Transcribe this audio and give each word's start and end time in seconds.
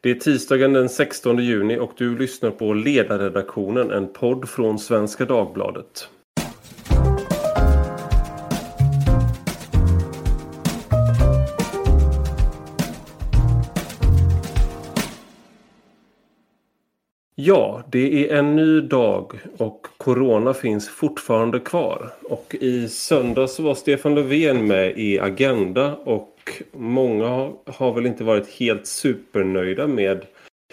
Det 0.00 0.10
är 0.10 0.14
tisdagen 0.14 0.72
den 0.72 0.88
16 0.88 1.38
juni 1.38 1.78
och 1.78 1.92
du 1.96 2.18
lyssnar 2.18 2.50
på 2.50 2.74
Ledarredaktionen, 2.74 3.90
en 3.90 4.12
podd 4.12 4.48
från 4.48 4.78
Svenska 4.78 5.24
Dagbladet. 5.24 6.08
Ja, 17.40 17.82
det 17.92 18.30
är 18.30 18.36
en 18.36 18.56
ny 18.56 18.80
dag 18.80 19.32
och 19.56 19.86
Corona 19.96 20.54
finns 20.54 20.88
fortfarande 20.88 21.60
kvar. 21.60 22.10
Och 22.22 22.56
i 22.60 22.88
söndags 22.88 23.58
var 23.58 23.74
Stefan 23.74 24.14
Löfven 24.14 24.66
med 24.66 24.98
i 24.98 25.18
Agenda 25.18 25.94
och 25.94 26.62
många 26.72 27.50
har 27.66 27.94
väl 27.94 28.06
inte 28.06 28.24
varit 28.24 28.48
helt 28.48 28.86
supernöjda 28.86 29.86
med 29.86 30.24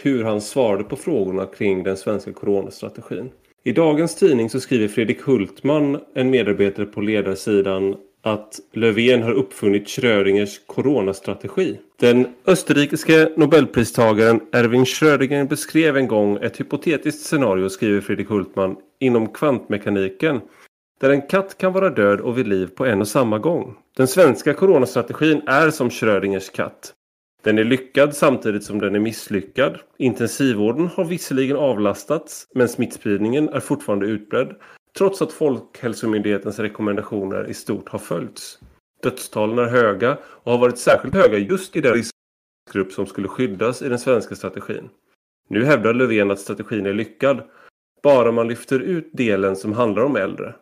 hur 0.01 0.23
han 0.23 0.41
svarade 0.41 0.83
på 0.83 0.95
frågorna 0.95 1.45
kring 1.45 1.83
den 1.83 1.97
svenska 1.97 2.33
coronastrategin. 2.33 3.29
I 3.63 3.71
dagens 3.71 4.15
tidning 4.15 4.49
så 4.49 4.59
skriver 4.59 4.87
Fredrik 4.87 5.21
Hultman, 5.21 5.99
en 6.13 6.29
medarbetare 6.29 6.85
på 6.85 7.01
ledarsidan, 7.01 7.95
att 8.25 8.59
Löfven 8.73 9.23
har 9.23 9.31
uppfunnit 9.31 9.89
Schrödingers 9.89 10.59
coronastrategi. 10.67 11.79
Den 11.99 12.27
österrikiske 12.45 13.31
nobelpristagaren 13.35 14.41
Erwin 14.51 14.85
Schrödinger 14.85 15.45
beskrev 15.45 15.97
en 15.97 16.07
gång 16.07 16.37
ett 16.37 16.59
hypotetiskt 16.59 17.25
scenario, 17.25 17.69
skriver 17.69 18.01
Fredrik 18.01 18.29
Hultman, 18.29 18.75
inom 18.99 19.27
kvantmekaniken 19.27 20.41
där 21.01 21.09
en 21.09 21.21
katt 21.21 21.57
kan 21.57 21.73
vara 21.73 21.89
död 21.89 22.19
och 22.19 22.37
vid 22.37 22.47
liv 22.47 22.67
på 22.67 22.85
en 22.85 23.01
och 23.01 23.07
samma 23.07 23.39
gång. 23.39 23.75
Den 23.97 24.07
svenska 24.07 24.53
coronastrategin 24.53 25.41
är 25.47 25.69
som 25.69 25.89
Schrödingers 25.89 26.49
katt. 26.49 26.93
Den 27.43 27.57
är 27.57 27.63
lyckad 27.63 28.15
samtidigt 28.15 28.63
som 28.63 28.79
den 28.79 28.95
är 28.95 28.99
misslyckad. 28.99 29.77
Intensivvården 29.97 30.89
har 30.95 31.05
visserligen 31.05 31.57
avlastats 31.57 32.47
men 32.53 32.69
smittspridningen 32.69 33.49
är 33.49 33.59
fortfarande 33.59 34.05
utbredd 34.05 34.55
trots 34.97 35.21
att 35.21 35.31
Folkhälsomyndighetens 35.31 36.59
rekommendationer 36.59 37.49
i 37.49 37.53
stort 37.53 37.89
har 37.89 37.99
följts. 37.99 38.59
Dödstalen 39.03 39.59
är 39.59 39.69
höga 39.69 40.17
och 40.25 40.51
har 40.51 40.59
varit 40.59 40.77
särskilt 40.77 41.13
höga 41.15 41.37
just 41.37 41.75
i 41.75 41.81
den 41.81 41.93
riskgrupp 41.93 42.91
som 42.91 43.05
skulle 43.05 43.27
skyddas 43.27 43.81
i 43.81 43.89
den 43.89 43.99
svenska 43.99 44.35
strategin. 44.35 44.89
Nu 45.47 45.65
hävdar 45.65 45.93
Löfven 45.93 46.31
att 46.31 46.39
strategin 46.39 46.85
är 46.85 46.93
lyckad 46.93 47.41
bara 48.03 48.31
man 48.31 48.47
lyfter 48.47 48.79
ut 48.79 49.09
delen 49.13 49.55
som 49.55 49.73
handlar 49.73 50.03
om 50.03 50.15
äldre. 50.15 50.55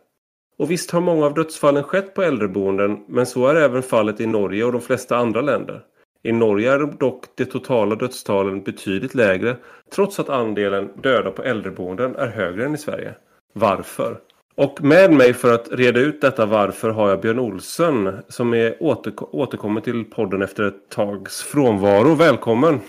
Och 0.58 0.70
visst 0.70 0.90
har 0.90 1.00
många 1.00 1.26
av 1.26 1.34
dödsfallen 1.34 1.82
skett 1.82 2.14
på 2.14 2.22
äldreboenden 2.22 3.04
men 3.08 3.26
så 3.26 3.46
är 3.46 3.54
även 3.54 3.82
fallet 3.82 4.20
i 4.20 4.26
Norge 4.26 4.64
och 4.64 4.72
de 4.72 4.80
flesta 4.80 5.16
andra 5.16 5.40
länder. 5.40 5.82
I 6.22 6.32
Norge 6.32 6.72
är 6.72 6.78
dock 6.78 7.24
de 7.34 7.44
totala 7.44 7.94
dödstalen 7.94 8.62
betydligt 8.62 9.14
lägre 9.14 9.56
trots 9.94 10.20
att 10.20 10.28
andelen 10.28 10.90
döda 11.02 11.30
på 11.30 11.42
äldreboenden 11.42 12.16
är 12.16 12.26
högre 12.26 12.64
än 12.64 12.74
i 12.74 12.78
Sverige. 12.78 13.14
Varför? 13.56 14.20
Och 14.54 14.82
med 14.82 15.12
mig 15.12 15.34
för 15.34 15.54
att 15.54 15.68
reda 15.72 16.00
ut 16.00 16.20
detta 16.20 16.46
varför 16.46 16.90
har 16.90 17.10
jag 17.10 17.20
Björn 17.20 17.38
Olsen 17.38 18.22
som 18.28 18.54
är 18.54 18.82
återk 18.82 19.34
återkommer 19.34 19.80
till 19.80 20.04
podden 20.04 20.42
efter 20.42 20.62
ett 20.62 20.88
tags 20.88 21.42
frånvaro. 21.42 22.14
Välkommen! 22.14 22.80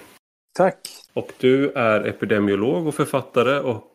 Tack! 0.58 0.78
Och 1.14 1.32
du 1.40 1.72
är 1.72 2.08
epidemiolog 2.08 2.88
och 2.88 2.96
författare 2.96 3.60
och 3.60 3.92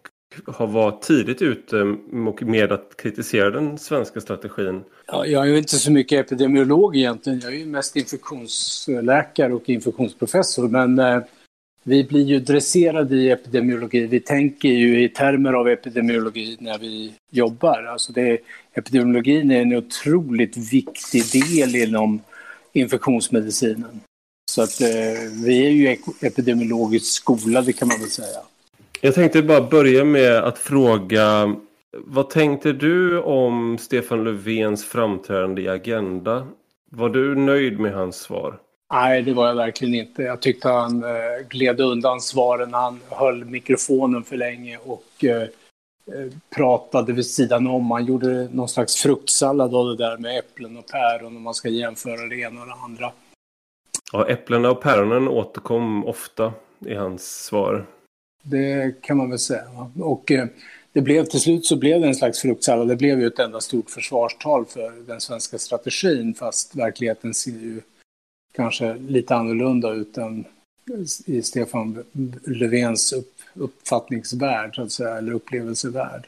har 0.46 0.66
varit 0.66 1.02
tidigt 1.02 1.42
ute 1.42 1.96
med 2.41 2.72
att 2.72 2.96
kritisera 2.96 3.50
den 3.50 3.78
svenska 3.78 4.20
strategin. 4.20 4.82
Ja, 5.06 5.26
jag 5.26 5.42
är 5.42 5.50
ju 5.50 5.58
inte 5.58 5.76
så 5.76 5.92
mycket 5.92 6.26
epidemiolog 6.26 6.96
egentligen. 6.96 7.41
Jag 7.41 7.52
är 7.52 7.56
ju 7.56 7.66
mest 7.66 7.96
infektionsläkare 7.96 9.52
och 9.54 9.68
infektionsprofessor. 9.68 10.68
Men 10.68 10.98
eh, 10.98 11.22
vi 11.82 12.04
blir 12.04 12.24
ju 12.24 12.40
dresserade 12.40 13.16
i 13.16 13.30
epidemiologi. 13.30 14.06
Vi 14.06 14.20
tänker 14.20 14.68
ju 14.68 15.04
i 15.04 15.08
termer 15.08 15.52
av 15.52 15.68
epidemiologi 15.68 16.56
när 16.60 16.78
vi 16.78 17.12
jobbar. 17.30 17.84
Alltså 17.84 18.12
det, 18.12 18.38
epidemiologin 18.74 19.50
är 19.50 19.62
en 19.62 19.76
otroligt 19.76 20.56
viktig 20.72 21.22
del 21.32 21.76
inom 21.76 22.20
infektionsmedicinen. 22.72 24.00
Så 24.50 24.62
att 24.62 24.80
eh, 24.80 24.88
vi 25.44 25.66
är 25.66 25.70
ju 25.70 25.96
epidemiologiskt 26.20 27.06
skolade 27.06 27.72
kan 27.72 27.88
man 27.88 28.00
väl 28.00 28.10
säga. 28.10 28.38
Jag 29.00 29.14
tänkte 29.14 29.42
bara 29.42 29.60
börja 29.60 30.04
med 30.04 30.36
att 30.36 30.58
fråga 30.58 31.56
vad 31.92 32.30
tänkte 32.30 32.72
du 32.72 33.20
om 33.20 33.78
Stefan 33.78 34.24
Löfvens 34.24 34.84
framträdande 34.84 35.62
i 35.62 35.69
Agenda? 35.69 36.46
Var 36.90 37.08
du 37.08 37.34
nöjd 37.34 37.80
med 37.80 37.92
hans 37.92 38.16
svar? 38.16 38.58
Nej, 38.92 39.22
det 39.22 39.32
var 39.32 39.46
jag 39.46 39.54
verkligen 39.54 39.94
inte. 39.94 40.22
Jag 40.22 40.42
tyckte 40.42 40.68
han 40.68 41.04
eh, 41.04 41.46
gled 41.48 41.80
undan 41.80 42.20
svaren. 42.20 42.74
Han 42.74 43.00
höll 43.08 43.44
mikrofonen 43.44 44.24
för 44.24 44.36
länge 44.36 44.78
och 44.78 45.24
eh, 45.24 45.42
eh, 45.42 45.48
pratade 46.56 47.12
vid 47.12 47.26
sidan 47.26 47.66
om. 47.66 47.90
Han 47.90 48.04
gjorde 48.04 48.48
någon 48.52 48.68
slags 48.68 48.96
fruktsallad 48.96 49.74
av 49.74 49.86
det 49.86 49.96
där 49.96 50.18
med 50.18 50.38
äpplen 50.38 50.76
och 50.76 50.86
päron 50.86 51.36
om 51.36 51.42
man 51.42 51.54
ska 51.54 51.68
jämföra 51.68 52.26
det 52.26 52.36
ena 52.36 52.60
och 52.60 52.66
det 52.66 52.74
andra. 52.84 53.12
Ja, 54.12 54.28
äpplena 54.28 54.70
och 54.70 54.82
päronen 54.82 55.28
återkom 55.28 56.06
ofta 56.06 56.52
i 56.86 56.94
hans 56.94 57.44
svar. 57.44 57.86
Det 58.42 59.02
kan 59.02 59.16
man 59.16 59.30
väl 59.30 59.38
säga. 59.38 59.90
Och 60.00 60.32
eh, 60.32 60.46
det 60.92 61.00
blev, 61.00 61.24
till 61.24 61.40
slut 61.40 61.66
så 61.66 61.76
blev 61.76 62.00
det 62.00 62.06
en 62.06 62.14
slags 62.14 62.40
fruktsallad. 62.40 62.88
Det 62.88 62.96
blev 62.96 63.20
ju 63.20 63.26
ett 63.26 63.38
enda 63.38 63.60
stort 63.60 63.90
försvarstal 63.90 64.66
för 64.66 65.06
den 65.06 65.20
svenska 65.20 65.58
strategin 65.58 66.34
fast 66.34 66.76
verkligheten 66.76 67.34
ser 67.34 67.50
ju 67.50 67.80
kanske 68.53 68.94
lite 68.94 69.34
annorlunda 69.34 69.93
ut 69.93 70.19
än 70.19 70.44
i 71.27 71.43
Stefan 71.43 72.05
Löfvens 72.47 73.12
upp, 73.12 73.34
uppfattningsvärld, 73.55 74.75
så 74.75 74.83
att 74.83 74.93
säga, 74.93 75.16
eller 75.16 75.33
upplevelsevärld. 75.33 76.27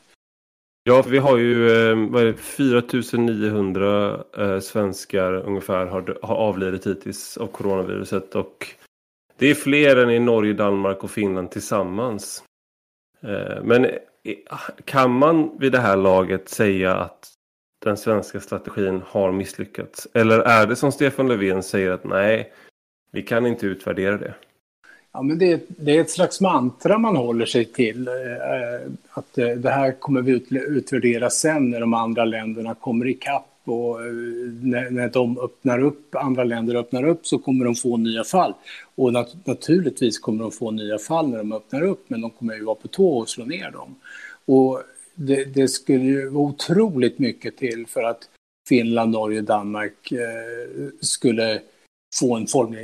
Ja, 0.85 1.05
vi 1.09 1.19
har 1.19 1.37
ju 1.37 1.71
eh, 2.29 2.35
4900 2.35 4.25
eh, 4.39 4.61
svenskar 4.61 5.33
ungefär 5.33 5.87
har, 5.87 6.19
har 6.23 6.37
avlidit 6.37 6.87
hittills 6.87 7.37
av 7.37 7.47
coronaviruset 7.47 8.35
och 8.35 8.67
det 9.39 9.51
är 9.51 9.55
fler 9.55 9.97
än 9.97 10.11
i 10.11 10.19
Norge, 10.19 10.53
Danmark 10.53 11.05
och 11.05 11.11
Finland 11.11 11.51
tillsammans. 11.51 12.45
Eh, 13.21 13.63
men 13.63 13.85
eh, 13.85 13.91
kan 14.85 15.11
man 15.11 15.59
vid 15.59 15.73
det 15.73 15.79
här 15.79 15.97
laget 15.97 16.49
säga 16.49 16.97
att 16.97 17.32
den 17.83 17.97
svenska 17.97 18.41
strategin 18.41 19.03
har 19.07 19.33
misslyckats? 19.33 20.09
Eller 20.15 20.39
är 20.39 20.67
det 20.67 20.77
som 20.77 20.93
Stefan 20.93 21.29
Löfven 21.29 21.63
säger 21.63 21.91
att 21.91 22.05
nej, 22.05 22.53
vi 23.13 23.23
kan 23.23 23.47
inte 23.47 23.67
utvärdera 23.67 24.19
det? 24.19 24.35
Ja, 25.13 25.23
men 25.23 25.39
det, 25.39 25.53
är, 25.53 25.61
det 25.69 25.97
är 25.97 26.01
ett 26.01 26.11
slags 26.11 26.41
mantra 26.41 26.99
man 26.99 27.17
håller 27.17 27.47
sig 27.47 27.65
till. 27.65 28.09
Eh, 28.09 28.93
att 29.11 29.39
eh, 29.39 29.49
det 29.49 29.71
här 29.71 29.93
kommer 29.93 30.23
vi 30.23 30.43
utvärdera 30.51 31.31
sen 31.31 31.71
när 31.71 31.81
de 31.81 31.95
andra 31.95 32.25
länderna 32.25 32.75
kommer 32.75 33.09
ikapp 33.09 33.49
och 33.65 34.01
eh, 34.01 34.13
när, 34.63 34.91
när 34.91 35.09
de 35.09 35.39
öppnar 35.39 35.79
upp, 35.79 36.15
andra 36.15 36.45
länder 36.45 36.75
öppnar 36.75 37.05
upp 37.05 37.27
så 37.27 37.39
kommer 37.39 37.65
de 37.65 37.75
få 37.75 37.97
nya 37.97 38.25
fall. 38.25 38.55
Och 38.95 39.13
nat 39.13 39.35
naturligtvis 39.45 40.19
kommer 40.19 40.43
de 40.43 40.51
få 40.51 40.71
nya 40.71 40.99
fall 40.99 41.29
när 41.29 41.39
de 41.39 41.53
öppnar 41.53 41.83
upp 41.83 42.05
men 42.09 42.21
de 42.21 42.31
kommer 42.31 42.55
ju 42.55 42.65
vara 42.65 42.75
på 42.75 42.89
tå 42.89 43.19
och 43.19 43.29
slå 43.29 43.45
ner 43.45 43.71
dem. 43.71 43.95
Och 44.45 44.83
det, 45.15 45.45
det 45.45 45.69
skulle 45.69 46.05
ju 46.05 46.29
vara 46.29 46.45
otroligt 46.45 47.19
mycket 47.19 47.57
till 47.57 47.87
för 47.87 48.03
att 48.03 48.29
Finland, 48.69 49.13
Norge, 49.13 49.41
Danmark 49.41 50.13
eh, 50.13 50.89
skulle 51.01 51.61
få 52.15 52.37
en 52.37 52.47
form, 52.47 52.77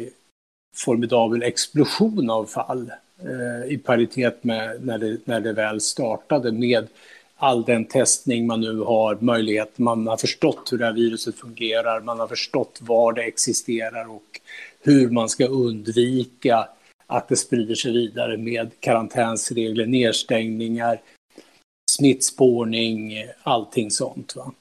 formidabel 0.77 1.43
explosion 1.43 2.31
av 2.31 2.45
fall 2.45 2.93
eh, 3.23 3.73
i 3.73 3.79
paritet 3.79 4.45
med 4.45 4.87
när 4.87 4.99
det, 4.99 5.19
när 5.25 5.41
det 5.41 5.53
väl 5.53 5.81
startade 5.81 6.53
med 6.53 6.89
all 7.37 7.65
den 7.65 7.85
testning 7.85 8.47
man 8.47 8.61
nu 8.61 8.79
har, 8.79 9.19
möjlighet, 9.21 9.79
man 9.79 10.07
har 10.07 10.17
förstått 10.17 10.69
hur 10.73 10.79
det 10.79 10.85
här 10.85 10.93
viruset 10.93 11.35
fungerar, 11.35 12.01
man 12.01 12.21
har 12.21 12.27
förstått 12.27 12.79
var 12.83 13.13
det 13.13 13.23
existerar 13.23 14.11
och 14.11 14.41
hur 14.81 15.11
man 15.11 15.29
ska 15.29 15.47
undvika 15.47 16.69
att 17.07 17.29
det 17.29 17.37
sprider 17.37 17.75
sig 17.75 17.93
vidare 17.93 18.37
med 18.37 18.71
karantänsregler, 18.81 19.87
nedstängningar, 19.87 21.01
smittspårning, 21.99 23.25
allting 23.43 23.91
sånt. 23.91 24.37
Va? 24.37 24.53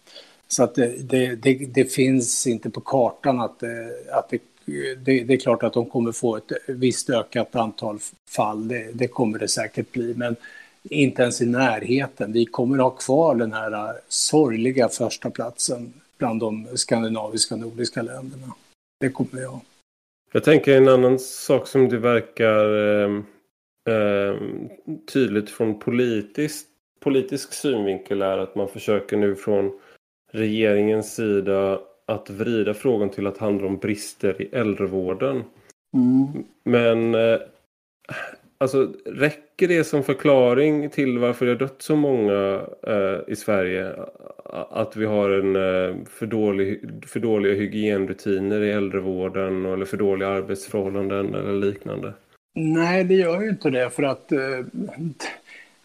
Så 0.47 0.63
att 0.63 0.75
det, 0.75 1.09
det, 1.09 1.35
det, 1.35 1.53
det, 1.53 1.85
finns 1.85 2.47
inte 2.47 2.69
på 2.69 2.81
kartan 2.81 3.39
att, 3.39 3.63
eh, 3.63 3.69
att 4.11 4.29
det, 4.29 5.23
det, 5.23 5.33
är 5.33 5.37
klart 5.37 5.63
att 5.63 5.73
de 5.73 5.89
kommer 5.89 6.11
få 6.11 6.37
ett 6.37 6.51
visst 6.67 7.09
ökat 7.09 7.55
antal 7.55 7.99
fall, 8.29 8.67
det, 8.93 9.07
kommer 9.07 9.39
det 9.39 9.47
säkert 9.47 9.91
bli, 9.91 10.13
men 10.17 10.35
inte 10.83 11.21
ens 11.21 11.41
i 11.41 11.45
närheten. 11.45 12.33
Vi 12.33 12.45
kommer 12.45 12.77
ha 12.77 12.89
kvar 12.89 13.35
den 13.35 13.53
här 13.53 13.93
sorgliga 14.07 14.89
första 14.89 15.29
platsen 15.29 15.93
bland 16.17 16.39
de 16.39 16.67
skandinaviska 16.73 17.55
nordiska 17.55 18.01
länderna. 18.01 18.53
Det 18.99 19.09
kommer 19.09 19.41
jag. 19.41 19.59
Jag 20.31 20.43
tänker 20.43 20.77
en 20.77 20.87
annan 20.87 21.19
sak 21.19 21.67
som 21.67 21.89
det 21.89 21.97
verkar 21.97 22.77
eh, 23.05 23.23
eh 23.89 24.35
tydligt 25.13 25.49
från 25.49 25.79
politiskt, 25.79 26.67
politisk 26.99 27.53
synvinkel 27.53 28.21
är 28.21 28.37
att 28.37 28.55
man 28.55 28.67
försöker 28.67 29.17
nu 29.17 29.35
från 29.35 29.79
regeringens 30.31 31.15
sida 31.15 31.79
att 32.05 32.29
vrida 32.29 32.73
frågan 32.73 33.09
till 33.09 33.27
att 33.27 33.37
handla 33.37 33.67
om 33.67 33.77
brister 33.77 34.41
i 34.41 34.49
äldrevården. 34.51 35.43
Mm. 35.93 36.43
Men 36.63 37.15
eh, 37.15 37.39
alltså 38.57 38.93
räcker 39.05 39.67
det 39.67 39.83
som 39.83 40.03
förklaring 40.03 40.89
till 40.89 41.17
varför 41.17 41.45
det 41.45 41.51
har 41.51 41.59
dött 41.59 41.81
så 41.81 41.95
många 41.95 42.61
eh, 42.87 43.19
i 43.27 43.35
Sverige? 43.35 43.95
Att 44.69 44.95
vi 44.95 45.05
har 45.05 45.29
en 45.29 45.55
eh, 45.55 45.95
för, 46.05 46.25
dålig, 46.25 46.89
för 47.05 47.19
dåliga 47.19 47.53
hygienrutiner 47.53 48.61
i 48.61 48.71
äldrevården 48.71 49.65
eller 49.65 49.85
för 49.85 49.97
dåliga 49.97 50.29
arbetsförhållanden 50.29 51.35
eller 51.35 51.53
liknande? 51.53 52.13
Nej, 52.59 53.03
det 53.03 53.13
gör 53.13 53.41
ju 53.41 53.49
inte 53.49 53.69
det 53.69 53.89
för 53.89 54.03
att 54.03 54.31
eh, 54.31 54.39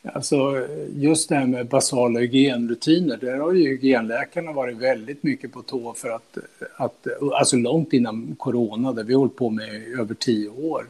Alltså 0.04 0.66
just 0.96 1.28
det 1.28 1.34
här 1.34 1.46
med 1.46 1.66
basala 1.66 2.20
hygienrutiner, 2.20 3.16
där 3.16 3.38
har 3.38 3.52
ju 3.52 3.68
hygienläkarna 3.68 4.52
varit 4.52 4.76
väldigt 4.76 5.22
mycket 5.22 5.52
på 5.52 5.62
tå 5.62 5.94
för 5.94 6.10
att, 6.10 6.38
att 6.76 7.06
alltså 7.32 7.56
långt 7.56 7.92
innan 7.92 8.36
corona, 8.38 8.92
där 8.92 9.04
vi 9.04 9.12
har 9.12 9.18
hållit 9.18 9.36
på 9.36 9.50
med 9.50 9.74
i 9.74 9.94
över 10.00 10.14
tio 10.14 10.48
år, 10.48 10.86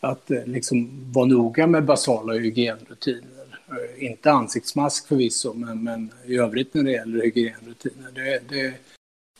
att 0.00 0.30
eh, 0.30 0.46
liksom 0.46 0.90
vara 1.12 1.26
noga 1.26 1.66
med 1.66 1.84
basala 1.84 2.32
hygienrutiner. 2.32 3.58
Eh, 3.68 4.04
inte 4.04 4.32
ansiktsmask 4.32 5.08
förvisso, 5.08 5.52
men, 5.52 5.84
men 5.84 6.10
i 6.26 6.36
övrigt 6.36 6.74
när 6.74 6.82
det 6.82 6.92
gäller 6.92 7.22
hygienrutiner, 7.22 8.10
det, 8.14 8.48
det, 8.48 8.74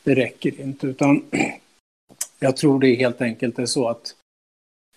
det 0.03 0.15
räcker 0.15 0.61
inte. 0.61 0.87
Utan 0.87 1.25
jag 2.39 2.57
tror 2.57 2.79
det 2.79 2.95
helt 2.95 3.21
enkelt 3.21 3.59
är 3.59 3.65
så 3.65 3.87
att 3.87 4.15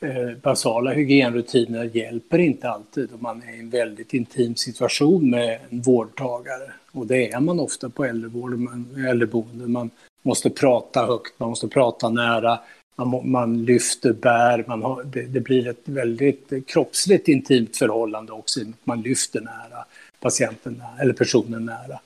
Eh, 0.01 0.37
basala 0.43 0.93
hygienrutiner 0.93 1.85
hjälper 1.85 2.39
inte 2.39 2.71
alltid 2.71 3.13
om 3.13 3.23
man 3.23 3.43
är 3.43 3.57
i 3.57 3.59
en 3.59 3.71
väldigt 3.71 4.15
intim 4.15 4.57
situation 4.57 5.31
med 5.31 5.61
en 5.71 5.83
vårdtagare. 5.83 6.73
Och 6.93 7.07
det 7.07 7.33
är 7.33 7.41
man 7.41 7.61
ofta 7.61 7.91
på 7.91 8.05
äldreboenden. 8.05 9.73
Man 9.73 9.91
måste 10.23 10.51
prata 10.51 11.07
högt, 11.07 11.41
man 11.41 11.49
måste 11.49 11.69
prata 11.69 12.09
nära, 12.09 12.59
man, 12.97 13.31
man 13.31 13.65
lyfter 13.65 14.13
bär, 14.13 14.65
man 14.69 14.83
har, 14.83 15.05
det, 15.05 15.23
det, 15.23 15.41
blir 15.41 15.69
ett 15.69 15.83
väldigt 15.85 16.67
kroppsligt 16.67 17.29
intimt 17.29 17.77
förhållande 17.77 18.33
också. 18.33 18.61
Man 18.85 19.03
lyfter 19.03 19.41
nära 19.41 19.85
patienten 20.21 20.83
eller 21.01 21.13
personen 21.13 21.65
nära. 21.65 22.01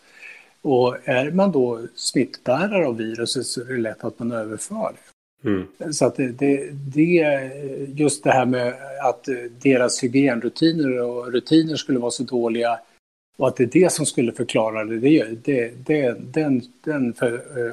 Och 0.62 0.96
är 1.04 1.30
man 1.30 1.52
då 1.52 1.80
smittbärare 1.94 2.86
av 2.86 2.96
viruset 2.96 3.46
så 3.46 3.60
är 3.60 3.64
det 3.64 3.78
lätt 3.78 4.04
att 4.04 4.18
man 4.18 4.32
överför 4.32 4.92
det. 4.92 5.07
Mm. 5.44 5.92
Så 5.92 6.06
att 6.06 6.16
det, 6.16 6.70
det, 6.72 7.50
just 7.94 8.24
det 8.24 8.30
här 8.30 8.46
med 8.46 8.74
att 9.02 9.28
deras 9.62 10.04
hygienrutiner 10.04 11.00
och 11.02 11.32
rutiner 11.32 11.76
skulle 11.76 11.98
vara 11.98 12.10
så 12.10 12.22
dåliga 12.22 12.78
och 13.38 13.48
att 13.48 13.56
det 13.56 13.62
är 13.62 13.80
det 13.80 13.92
som 13.92 14.06
skulle 14.06 14.32
förklara 14.32 14.84
det, 14.84 14.98
det, 14.98 15.24
det, 15.44 15.74
det 15.86 16.16
den, 16.32 16.62
den 16.84 17.14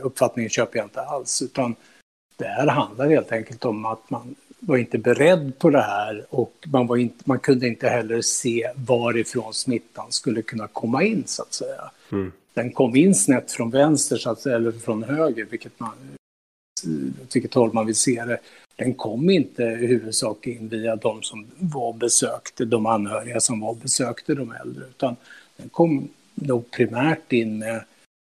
uppfattningen 0.01 0.50
köper 0.50 0.77
jag 0.77 0.85
inte 0.85 1.01
alls. 1.01 1.41
Utan 1.41 1.75
det 2.38 2.45
här 2.45 2.67
handlar 2.67 3.09
helt 3.09 3.31
enkelt 3.31 3.65
om 3.65 3.85
att 3.85 4.09
man 4.09 4.35
var 4.59 4.77
inte 4.77 4.97
beredd 4.97 5.59
på 5.59 5.69
det 5.69 5.81
här 5.81 6.25
och 6.29 6.53
man, 6.65 6.88
var 6.88 6.97
inte, 6.97 7.23
man 7.25 7.39
kunde 7.39 7.68
inte 7.68 7.89
heller 7.89 8.21
se 8.21 8.71
varifrån 8.75 9.53
smittan 9.53 10.11
skulle 10.11 10.41
kunna 10.41 10.68
komma 10.68 11.03
in 11.03 11.23
så 11.25 11.41
att 11.41 11.53
säga. 11.53 11.91
Mm. 12.11 12.31
Den 12.53 12.71
kom 12.71 12.95
in 12.95 13.15
snett 13.15 13.51
från 13.51 13.69
vänster 13.69 14.18
så 14.18 14.29
att 14.29 14.39
säga, 14.39 14.56
eller 14.56 14.71
från 14.71 15.03
höger, 15.03 15.45
vilket 15.45 15.79
man 15.79 15.91
vilket 17.33 17.53
håll 17.53 17.73
man 17.73 17.85
vill 17.85 17.95
se 17.95 18.23
det, 18.25 18.39
den 18.75 18.93
kom 18.93 19.29
inte 19.29 19.63
i 19.63 19.87
huvudsak 19.87 20.47
in 20.47 20.69
via 20.69 20.95
de 20.95 21.23
som 21.23 21.45
var 21.59 21.93
besökte, 21.93 22.65
de 22.65 22.85
anhöriga 22.85 23.39
som 23.39 23.59
var 23.59 23.75
besökte 23.75 24.33
de 24.33 24.51
äldre, 24.51 24.83
utan 24.89 25.15
den 25.57 25.69
kom 25.69 26.09
nog 26.33 26.71
primärt 26.71 27.33
in 27.33 27.59
med, 27.59 27.83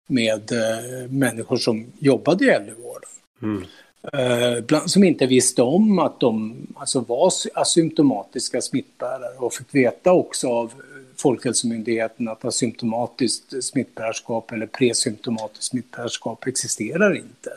med 0.09 0.53
äh, 0.53 1.11
människor 1.11 1.57
som 1.57 1.87
jobbade 1.99 2.45
i 2.45 2.49
äldrevården. 2.49 3.11
Mm. 3.43 3.65
Äh, 4.13 4.87
som 4.87 5.05
inte 5.05 5.27
visste 5.27 5.63
om 5.63 5.99
att 5.99 6.21
de 6.21 6.57
alltså, 6.75 7.01
var 7.01 7.33
asymptomatiska 7.55 8.61
smittbärare 8.61 9.37
och 9.39 9.55
fick 9.55 9.75
veta 9.75 10.13
också 10.13 10.49
av 10.49 10.73
Folkhälsomyndigheten 11.17 12.29
att 12.29 12.45
asymptomatiskt 12.45 13.65
smittbärarskap 13.65 14.53
eller 14.53 14.67
presymptomatiskt 14.67 15.65
smittbärarskap 15.65 16.47
existerar 16.47 17.17
inte 17.17 17.51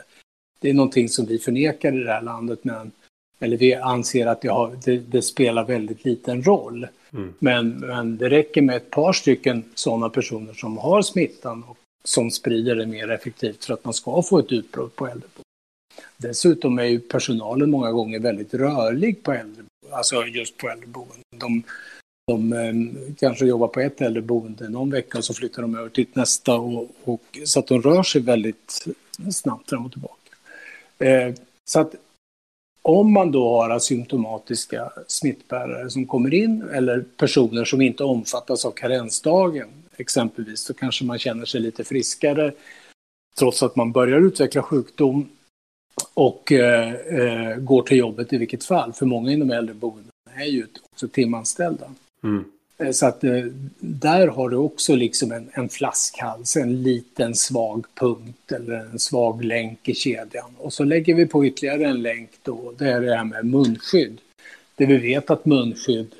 det 0.62 0.70
är 0.70 0.74
någonting 0.74 1.08
som 1.08 1.26
vi 1.26 1.38
förnekar 1.38 2.00
i 2.00 2.04
det 2.04 2.12
här 2.12 2.22
landet, 2.22 2.58
men, 2.62 2.92
eller 3.38 3.56
vi 3.56 3.74
anser 3.74 4.26
att 4.26 4.40
det, 4.40 4.48
har, 4.48 4.78
det, 4.84 4.98
det 4.98 5.22
spelar 5.22 5.64
väldigt 5.64 6.04
liten 6.04 6.42
roll. 6.42 6.86
Mm. 7.12 7.34
Men, 7.38 7.70
men 7.70 8.16
det 8.16 8.30
räcker 8.30 8.62
med 8.62 8.76
ett 8.76 8.90
par 8.90 9.12
stycken 9.12 9.64
sådana 9.74 10.08
personer 10.08 10.52
som 10.52 10.78
har 10.78 11.02
smittan 11.02 11.64
och 11.68 11.76
som 12.04 12.30
sprider 12.30 12.76
det 12.76 12.86
mer 12.86 13.10
effektivt 13.10 13.64
för 13.64 13.74
att 13.74 13.84
man 13.84 13.94
ska 13.94 14.22
få 14.22 14.38
ett 14.38 14.52
utbrott 14.52 14.96
på 14.96 15.06
äldreboende. 15.06 15.42
Dessutom 16.16 16.78
är 16.78 16.84
ju 16.84 17.00
personalen 17.00 17.70
många 17.70 17.92
gånger 17.92 18.20
väldigt 18.20 18.54
rörlig 18.54 19.22
på 19.22 19.32
äldreboende, 19.32 19.70
alltså 19.90 20.24
just 20.24 20.56
på 20.56 20.68
äldreboenden. 20.68 21.22
De, 21.36 21.62
de 22.26 22.52
eh, 22.52 23.14
kanske 23.18 23.46
jobbar 23.46 23.68
på 23.68 23.80
ett 23.80 24.00
äldreboende 24.00 24.68
någon 24.68 24.90
vecka 24.90 25.18
och 25.18 25.24
så 25.24 25.34
flyttar 25.34 25.62
de 25.62 25.78
över 25.78 25.88
till 25.88 26.06
nästa 26.12 26.54
och, 26.54 26.90
och, 27.04 27.38
så 27.44 27.58
att 27.58 27.66
de 27.66 27.82
rör 27.82 28.02
sig 28.02 28.20
väldigt 28.20 28.86
snabbt 29.30 29.70
fram 29.70 29.86
och 29.86 29.92
tillbaka. 29.92 30.21
Eh, 31.02 31.34
så 31.64 31.80
att 31.80 31.94
om 32.82 33.12
man 33.12 33.32
då 33.32 33.48
har 33.48 33.70
asymptomatiska 33.70 34.92
smittbärare 35.06 35.90
som 35.90 36.06
kommer 36.06 36.34
in 36.34 36.62
eller 36.72 37.04
personer 37.16 37.64
som 37.64 37.80
inte 37.80 38.04
omfattas 38.04 38.64
av 38.64 38.70
karensdagen 38.70 39.68
exempelvis 39.96 40.60
så 40.60 40.74
kanske 40.74 41.04
man 41.04 41.18
känner 41.18 41.44
sig 41.44 41.60
lite 41.60 41.84
friskare 41.84 42.52
trots 43.38 43.62
att 43.62 43.76
man 43.76 43.92
börjar 43.92 44.20
utveckla 44.20 44.62
sjukdom 44.62 45.28
och 46.14 46.52
eh, 46.52 46.94
eh 46.94 47.56
går 47.56 47.82
till 47.82 47.96
jobbet 47.96 48.32
i 48.32 48.38
vilket 48.38 48.64
fall. 48.64 48.92
För 48.92 49.06
många 49.06 49.32
inom 49.32 49.50
äldreboenden 49.50 50.10
är 50.34 50.44
ju 50.44 50.66
också 50.92 51.08
timanställda. 51.08 51.90
Mm. 52.24 52.44
Eh, 52.78 52.90
så 52.90 53.06
att 53.06 53.24
eh, 53.24 53.44
där 53.78 54.28
har 54.28 54.48
du 54.48 54.56
också 54.56 54.94
liksom 54.94 55.32
en, 55.32 55.50
en 55.52 55.68
flaskhals, 55.68 56.56
en 56.56 56.82
liten 56.82 57.34
svag 57.34 57.86
punkt 57.94 58.52
eller 58.52 58.74
en 58.74 58.98
svag 58.98 59.44
länk 59.44 59.88
i 59.88 59.94
kedjan. 59.94 60.50
Och 60.58 60.72
så 60.72 60.84
lägger 60.84 61.14
vi 61.14 61.26
på 61.26 61.46
ytterligare 61.46 61.86
en 61.86 62.02
länk 62.02 62.30
då, 62.42 62.74
det 62.78 62.88
är 62.90 63.00
det 63.00 63.16
här 63.16 63.24
med 63.24 63.46
munskydd. 63.46 64.20
Det 64.76 64.86
vi 64.86 64.96
vet 64.96 65.30
att 65.30 65.46
munskydd, 65.46 66.14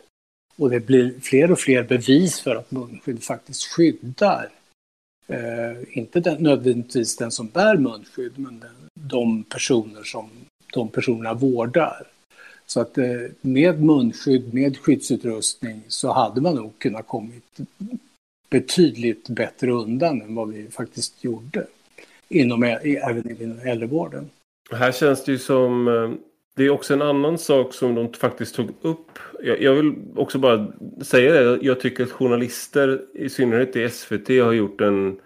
och 0.57 0.71
det 0.71 0.81
blir 0.81 1.21
fler 1.21 1.53
och 1.53 1.59
fler 1.59 1.83
bevis 1.83 2.41
för 2.41 2.57
att 2.57 2.71
munskydd 2.71 3.23
faktiskt 3.23 3.63
skyddar. 3.63 4.49
Eh, 5.27 5.99
inte 5.99 6.21
den, 6.21 6.43
nödvändigtvis 6.43 7.17
den 7.17 7.31
som 7.31 7.49
bär 7.49 7.77
munskydd, 7.77 8.33
men 8.39 8.61
den, 8.61 8.89
de 9.09 9.45
personer 9.45 10.03
som 10.03 10.31
de 10.73 10.89
personerna 10.89 11.35
vårdar. 11.35 12.07
Så 12.73 12.81
att 12.81 12.99
eh, 12.99 13.05
med 13.41 13.83
munskydd, 13.83 14.55
med 14.55 14.77
skyddsutrustning 14.77 15.83
så 15.89 16.13
hade 16.13 16.41
man 16.41 16.55
nog 16.55 16.79
kunnat 16.79 17.07
kommit 17.07 17.61
betydligt 18.51 19.29
bättre 19.29 19.71
undan 19.73 20.23
än 20.23 20.35
vad 20.35 20.49
vi 20.49 20.71
faktiskt 20.71 21.25
gjorde. 21.25 21.67
Inom, 22.29 22.63
även 22.63 23.43
inom 23.43 23.59
äldrevården. 23.59 24.31
Här 24.71 24.93
känns 24.93 25.25
det 25.25 25.33
ju 25.33 25.39
som 25.39 25.89
eh, 25.89 26.11
det 26.57 26.65
är 26.65 26.71
också 26.71 26.95
en 26.95 27.03
annan 27.03 27.39
sak 27.39 27.75
som 27.75 27.95
de 27.95 28.13
faktiskt 28.13 28.55
tog 28.55 28.69
upp. 28.83 29.19
Jag, 29.43 29.75
vill 29.75 29.95
också 30.17 30.39
bara 30.39 30.73
säga 31.01 31.33
det. 31.33 31.59
Jag 31.63 31.81
tycker 31.81 32.05
att 32.05 32.11
journalister, 32.11 33.03
i 33.15 33.29
synnerhet 33.29 33.77
i 33.77 33.89
SVT, 33.91 34.29
har 34.29 34.53
gjort 34.53 34.81
en 34.81 35.21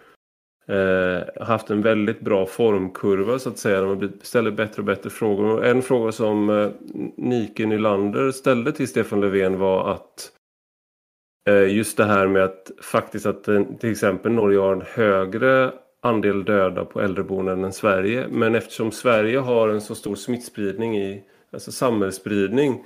eh, 0.68 1.44
haft 1.46 1.70
en 1.70 1.82
väldigt 1.82 2.20
bra 2.20 2.46
formkurva 2.46 3.38
så 3.38 3.48
att 3.48 3.58
säga. 3.58 3.80
De 3.80 4.12
ställer 4.22 4.50
bättre 4.50 4.82
och 4.82 4.86
bättre 4.86 5.10
frågor. 5.10 5.44
Och 5.44 5.66
en 5.66 5.82
fråga 5.82 6.12
som 6.12 6.50
eh, 6.50 6.70
Nike 7.16 7.66
Nylander 7.66 8.30
ställde 8.30 8.72
till 8.72 8.88
Stefan 8.88 9.20
Löfven 9.20 9.58
var 9.58 9.90
att 9.90 10.32
eh, 11.48 11.76
just 11.76 11.96
det 11.96 12.04
här 12.04 12.26
med 12.26 12.44
att 12.44 12.70
faktiskt 12.82 13.26
att 13.26 13.48
eh, 13.48 13.62
till 13.80 13.90
exempel 13.90 14.32
Norge 14.32 14.58
har 14.58 14.72
en 14.72 14.84
högre 14.86 15.72
andel 16.02 16.44
döda 16.44 16.84
på 16.84 17.00
äldreboenden 17.00 17.64
än 17.64 17.72
Sverige. 17.72 18.26
Men 18.30 18.54
eftersom 18.54 18.90
Sverige 18.90 19.38
har 19.38 19.68
en 19.68 19.80
så 19.80 19.94
stor 19.94 20.14
smittspridning 20.14 20.98
i 20.98 21.24
alltså 21.52 21.72
samhällsspridning 21.72 22.84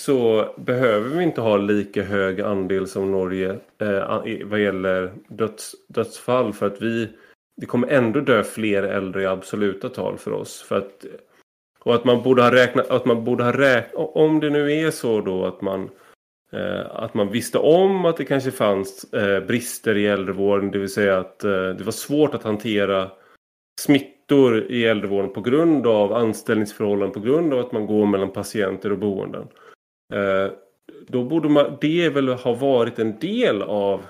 så 0.00 0.48
behöver 0.56 1.16
vi 1.16 1.24
inte 1.24 1.40
ha 1.40 1.56
lika 1.56 2.02
hög 2.02 2.40
andel 2.40 2.86
som 2.86 3.12
Norge 3.12 3.58
eh, 3.78 4.22
vad 4.44 4.60
gäller 4.60 5.12
döds, 5.28 5.74
dödsfall 5.88 6.52
för 6.52 6.66
att 6.66 6.82
vi 6.82 7.08
det 7.60 7.66
kommer 7.66 7.88
ändå 7.88 8.20
dö 8.20 8.42
fler 8.42 8.82
äldre 8.82 9.22
i 9.22 9.26
absoluta 9.26 9.88
tal 9.88 10.18
för 10.18 10.32
oss. 10.32 10.62
För 10.62 10.78
att, 10.78 11.04
och 11.78 11.94
att 11.94 12.04
man 12.04 12.22
borde 12.22 12.42
ha 12.42 12.52
räknat, 12.52 12.90
att 12.90 13.04
man 13.04 13.24
borde 13.24 13.44
ha 13.44 13.52
räknat, 13.52 14.10
om 14.14 14.40
det 14.40 14.50
nu 14.50 14.72
är 14.72 14.90
så 14.90 15.20
då 15.20 15.44
att 15.44 15.60
man 15.60 15.90
eh, 16.52 16.86
att 16.90 17.14
man 17.14 17.30
visste 17.30 17.58
om 17.58 18.04
att 18.04 18.16
det 18.16 18.24
kanske 18.24 18.50
fanns 18.50 19.04
eh, 19.14 19.46
brister 19.46 19.96
i 19.96 20.06
äldrevården, 20.06 20.70
det 20.70 20.78
vill 20.78 20.92
säga 20.92 21.18
att 21.18 21.44
eh, 21.44 21.50
det 21.50 21.84
var 21.84 21.92
svårt 21.92 22.34
att 22.34 22.42
hantera 22.42 23.10
smittor 23.80 24.70
i 24.70 24.84
äldrevården 24.84 25.32
på 25.32 25.40
grund 25.40 25.86
av 25.86 26.12
anställningsförhållanden, 26.12 27.22
på 27.22 27.28
grund 27.28 27.54
av 27.54 27.60
att 27.60 27.72
man 27.72 27.86
går 27.86 28.06
mellan 28.06 28.32
patienter 28.32 28.92
och 28.92 28.98
boenden. 28.98 29.48
Eh, 30.10 30.52
då 31.06 31.24
borde 31.24 31.48
man, 31.48 31.78
det 31.80 32.08
väl 32.08 32.28
ha 32.28 32.54
varit 32.54 32.98
en 32.98 33.18
del 33.18 33.62
av 33.62 34.02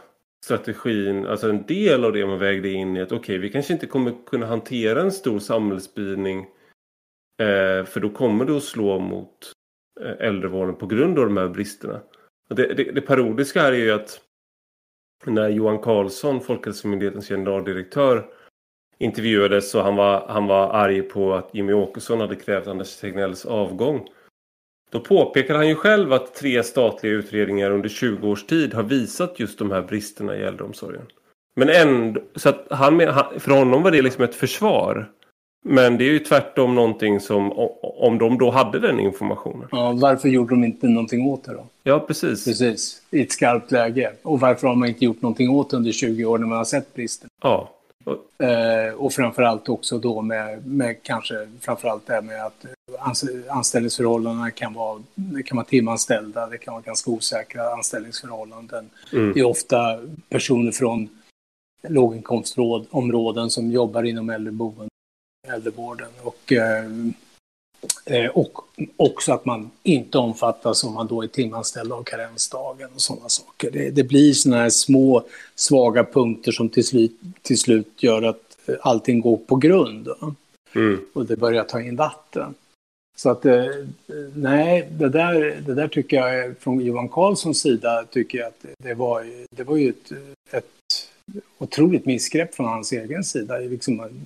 strategin, 0.44 1.26
alltså 1.26 1.50
en 1.50 1.66
del 1.66 2.04
av 2.04 2.12
det 2.12 2.26
man 2.26 2.38
vägde 2.38 2.68
in 2.68 2.96
i 2.96 3.00
att 3.00 3.12
okej, 3.12 3.18
okay, 3.18 3.38
vi 3.38 3.50
kanske 3.50 3.72
inte 3.72 3.86
kommer 3.86 4.26
kunna 4.26 4.46
hantera 4.46 5.00
en 5.00 5.12
stor 5.12 5.38
samhällsspridning 5.38 6.38
eh, 7.42 7.84
för 7.84 8.00
då 8.00 8.10
kommer 8.10 8.44
det 8.44 8.56
att 8.56 8.62
slå 8.62 8.98
mot 8.98 9.52
eh, 10.00 10.26
äldrevården 10.26 10.74
på 10.74 10.86
grund 10.86 11.18
av 11.18 11.24
de 11.24 11.36
här 11.36 11.48
bristerna. 11.48 12.00
Det, 12.54 12.74
det, 12.74 12.84
det 12.92 13.00
parodiska 13.00 13.60
här 13.60 13.72
är 13.72 13.76
ju 13.76 13.90
att 13.90 14.20
när 15.26 15.48
Johan 15.48 15.78
Carlsson, 15.78 16.40
Folkhälsomyndighetens 16.40 17.28
generaldirektör, 17.28 18.26
intervjuades 18.98 19.70
så 19.70 19.82
han 19.82 19.96
var, 19.96 20.28
han 20.28 20.46
var 20.46 20.70
arg 20.72 21.02
på 21.02 21.34
att 21.34 21.54
Jimmy 21.54 21.72
Åkesson 21.72 22.20
hade 22.20 22.36
krävt 22.36 22.66
Anders 22.66 22.96
Tegnells 22.96 23.46
avgång. 23.46 24.08
Då 24.90 25.00
påpekar 25.00 25.54
han 25.54 25.68
ju 25.68 25.74
själv 25.74 26.12
att 26.12 26.34
tre 26.34 26.62
statliga 26.62 27.12
utredningar 27.12 27.70
under 27.70 27.88
20 27.88 28.28
års 28.28 28.44
tid 28.44 28.74
har 28.74 28.82
visat 28.82 29.40
just 29.40 29.58
de 29.58 29.70
här 29.70 29.82
bristerna 29.82 30.36
i 30.36 30.42
äldreomsorgen. 30.42 31.06
Men 31.56 31.68
ändå, 31.68 32.20
så 32.36 32.48
att 32.48 32.66
han, 32.70 32.98
för 33.38 33.50
honom 33.50 33.82
var 33.82 33.90
det 33.90 34.02
liksom 34.02 34.24
ett 34.24 34.34
försvar. 34.34 35.10
Men 35.64 35.98
det 35.98 36.04
är 36.04 36.12
ju 36.12 36.18
tvärtom 36.18 36.74
någonting 36.74 37.20
som, 37.20 37.52
om 37.82 38.18
de 38.18 38.38
då 38.38 38.50
hade 38.50 38.78
den 38.78 39.00
informationen. 39.00 39.68
Ja, 39.70 39.92
varför 39.92 40.28
gjorde 40.28 40.54
de 40.54 40.64
inte 40.64 40.86
någonting 40.86 41.26
åt 41.26 41.44
det 41.44 41.52
då? 41.52 41.66
Ja, 41.82 42.00
precis. 42.00 42.44
Precis, 42.44 43.02
i 43.10 43.22
ett 43.22 43.32
skarpt 43.32 43.70
läge. 43.70 44.12
Och 44.22 44.40
varför 44.40 44.68
har 44.68 44.74
man 44.74 44.88
inte 44.88 45.04
gjort 45.04 45.22
någonting 45.22 45.50
åt 45.50 45.70
det 45.70 45.76
under 45.76 45.92
20 45.92 46.24
år 46.24 46.38
när 46.38 46.46
man 46.46 46.58
har 46.58 46.64
sett 46.64 46.94
bristen? 46.94 47.28
Ja. 47.42 47.70
Och, 48.04 48.44
eh, 48.44 48.94
och 48.94 49.12
framförallt 49.12 49.68
också 49.68 49.98
då 49.98 50.22
med, 50.22 50.66
med 50.66 51.02
kanske 51.02 51.48
framförallt 51.60 52.06
det 52.06 52.12
här 52.12 52.22
med 52.22 52.46
att 52.46 52.66
anställningsförhållandena 53.48 54.50
kan 54.50 54.74
vara, 54.74 55.02
det 55.14 55.42
kan 55.42 55.56
vara 55.56 55.66
timanställda, 55.66 56.46
det 56.46 56.58
kan 56.58 56.74
vara 56.74 56.82
ganska 56.82 57.10
osäkra 57.10 57.72
anställningsförhållanden. 57.72 58.90
Mm. 59.12 59.32
Det 59.32 59.40
är 59.40 59.44
ofta 59.44 60.00
personer 60.28 60.72
från 60.72 61.08
låginkomstområden 61.88 63.50
som 63.50 63.70
jobbar 63.70 64.02
inom 64.02 64.30
äldreboenden, 64.30 64.88
äldrevården. 65.48 66.08
Och, 66.22 66.52
eh, 66.52 66.84
eh, 68.04 68.30
och 68.30 68.58
också 68.96 69.32
att 69.32 69.44
man 69.44 69.70
inte 69.82 70.18
omfattas 70.18 70.84
om 70.84 70.94
man 70.94 71.06
då 71.06 71.22
är 71.22 71.26
timanställd 71.26 71.92
av 71.92 72.02
karensdagen 72.02 72.90
och 72.94 73.00
sådana 73.00 73.28
saker. 73.28 73.70
Det, 73.70 73.90
det 73.90 74.04
blir 74.04 74.32
sådana 74.32 74.62
här 74.62 74.70
små 74.70 75.24
svaga 75.54 76.04
punkter 76.04 76.52
som 76.52 76.68
till 76.68 76.86
slut, 76.86 77.20
till 77.42 77.58
slut 77.58 78.02
gör 78.02 78.22
att 78.22 78.50
allting 78.80 79.20
går 79.20 79.36
på 79.36 79.56
grund. 79.56 80.08
Mm. 80.74 81.00
Och 81.12 81.26
det 81.26 81.36
börjar 81.36 81.64
ta 81.64 81.80
in 81.80 81.96
vatten. 81.96 82.54
Så 83.22 83.30
att 83.30 83.44
eh, 83.44 83.66
nej, 84.34 84.88
det 84.90 85.08
där, 85.08 85.62
det 85.66 85.74
där 85.74 85.88
tycker 85.88 86.16
jag 86.16 86.58
från 86.58 86.80
Johan 86.80 87.08
Carlssons 87.08 87.60
sida 87.60 88.04
tycker 88.10 88.38
jag 88.38 88.48
att 88.48 88.64
det 88.78 88.94
var, 88.94 89.26
det 89.50 89.64
var 89.64 89.76
ju 89.76 89.88
ett, 89.88 90.12
ett 90.50 90.64
otroligt 91.58 92.06
missgrepp 92.06 92.54
från 92.54 92.66
hans 92.66 92.92
egen 92.92 93.24
sida. 93.24 93.58
Liksom, 93.58 94.24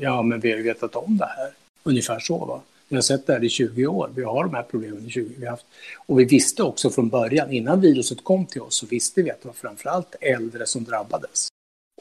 ja, 0.00 0.22
men 0.22 0.40
vi 0.40 0.50
har 0.50 0.58
ju 0.58 0.62
vetat 0.62 0.96
om 0.96 1.16
det 1.16 1.24
här. 1.24 1.50
Ungefär 1.82 2.18
så. 2.18 2.44
Va? 2.44 2.60
Vi 2.88 2.96
har 2.96 3.02
sett 3.02 3.26
det 3.26 3.32
här 3.32 3.44
i 3.44 3.48
20 3.48 3.86
år. 3.86 4.10
Vi 4.14 4.22
har 4.22 4.44
de 4.44 4.54
här 4.54 4.62
problemen 4.70 5.06
i 5.06 5.10
20 5.10 5.24
år 5.26 5.34
vi 5.38 5.46
haft. 5.46 5.66
Och 6.06 6.20
vi 6.20 6.24
visste 6.24 6.62
också 6.62 6.90
från 6.90 7.08
början, 7.08 7.52
innan 7.52 7.80
viruset 7.80 8.24
kom 8.24 8.46
till 8.46 8.62
oss, 8.62 8.74
så 8.74 8.86
visste 8.86 9.22
vi 9.22 9.30
att 9.30 9.42
det 9.42 9.48
var 9.48 9.54
framförallt 9.54 10.14
äldre 10.20 10.66
som 10.66 10.84
drabbades. 10.84 11.48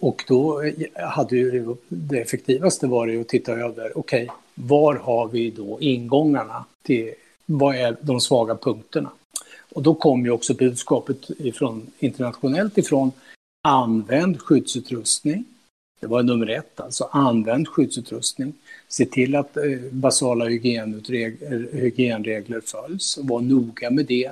Och 0.02 0.24
då 0.28 0.62
eh, 0.62 0.74
hade 0.96 1.38
ju 1.38 1.75
det 1.88 2.22
effektivaste 2.22 2.88
varit 2.88 3.22
att 3.22 3.28
titta 3.28 3.52
över, 3.52 3.98
okej, 3.98 4.24
okay, 4.24 4.36
var 4.56 4.96
har 4.96 5.28
vi 5.28 5.52
då 5.52 5.78
ingångarna 5.82 6.66
till, 6.82 7.14
vad 7.46 7.75
är 7.75 7.98
de 8.02 8.22
svaga 8.22 8.56
punkterna? 8.56 9.12
Och 9.74 9.84
då 9.84 9.94
kom 9.94 10.25
ju 10.25 10.32
också 10.32 10.54
budskapet 10.54 11.30
ifrån, 11.40 11.88
internationellt 12.00 12.78
ifrån 12.78 13.12
Använd 13.68 14.42
skyddsutrustning. 14.42 15.46
Det 16.00 16.08
var 16.08 16.24
nummer 16.24 16.48
ett, 16.48 16.80
alltså 16.80 17.10
använd 17.12 17.68
skyddsutrustning. 17.68 18.54
Se 18.88 19.06
till 19.06 19.36
att 19.36 19.58
eh, 19.58 19.64
basala 19.92 20.46
hygienregler 20.46 22.62
följs. 22.62 23.18
Var 23.18 23.42
noga 23.42 23.92
med 23.92 24.06
det. 24.06 24.32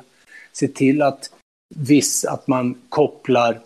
Se 0.52 0.68
till 0.68 1.02
att, 1.02 1.32
viss, 1.76 2.26
att 2.26 2.48
man 2.48 2.76
kopplar 2.90 3.62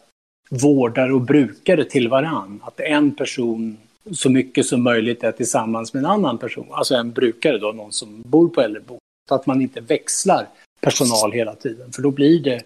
vårdare 0.50 1.14
och 1.14 1.22
brukare 1.22 1.86
till 1.86 2.10
varann. 2.10 2.62
Att 2.64 2.80
en 2.80 3.16
person 3.16 3.78
så 4.12 4.30
mycket 4.30 4.66
som 4.66 4.84
möjligt 4.84 5.24
är 5.24 5.32
tillsammans 5.32 5.94
med 5.94 6.00
en 6.00 6.10
annan 6.10 6.38
person. 6.38 6.68
Alltså 6.72 6.96
en 6.96 7.12
brukare 7.12 7.58
då, 7.58 7.72
någon 7.72 7.94
som 7.94 8.22
bor 8.22 8.50
på 8.50 8.62
äldreboende. 8.62 9.02
Så 9.30 9.36
att 9.36 9.46
man 9.46 9.62
inte 9.62 9.82
växlar 9.82 10.48
personal 10.82 11.32
hela 11.32 11.56
tiden. 11.56 11.92
För 11.92 12.02
då 12.02 12.12
blir 12.12 12.40
det 12.40 12.64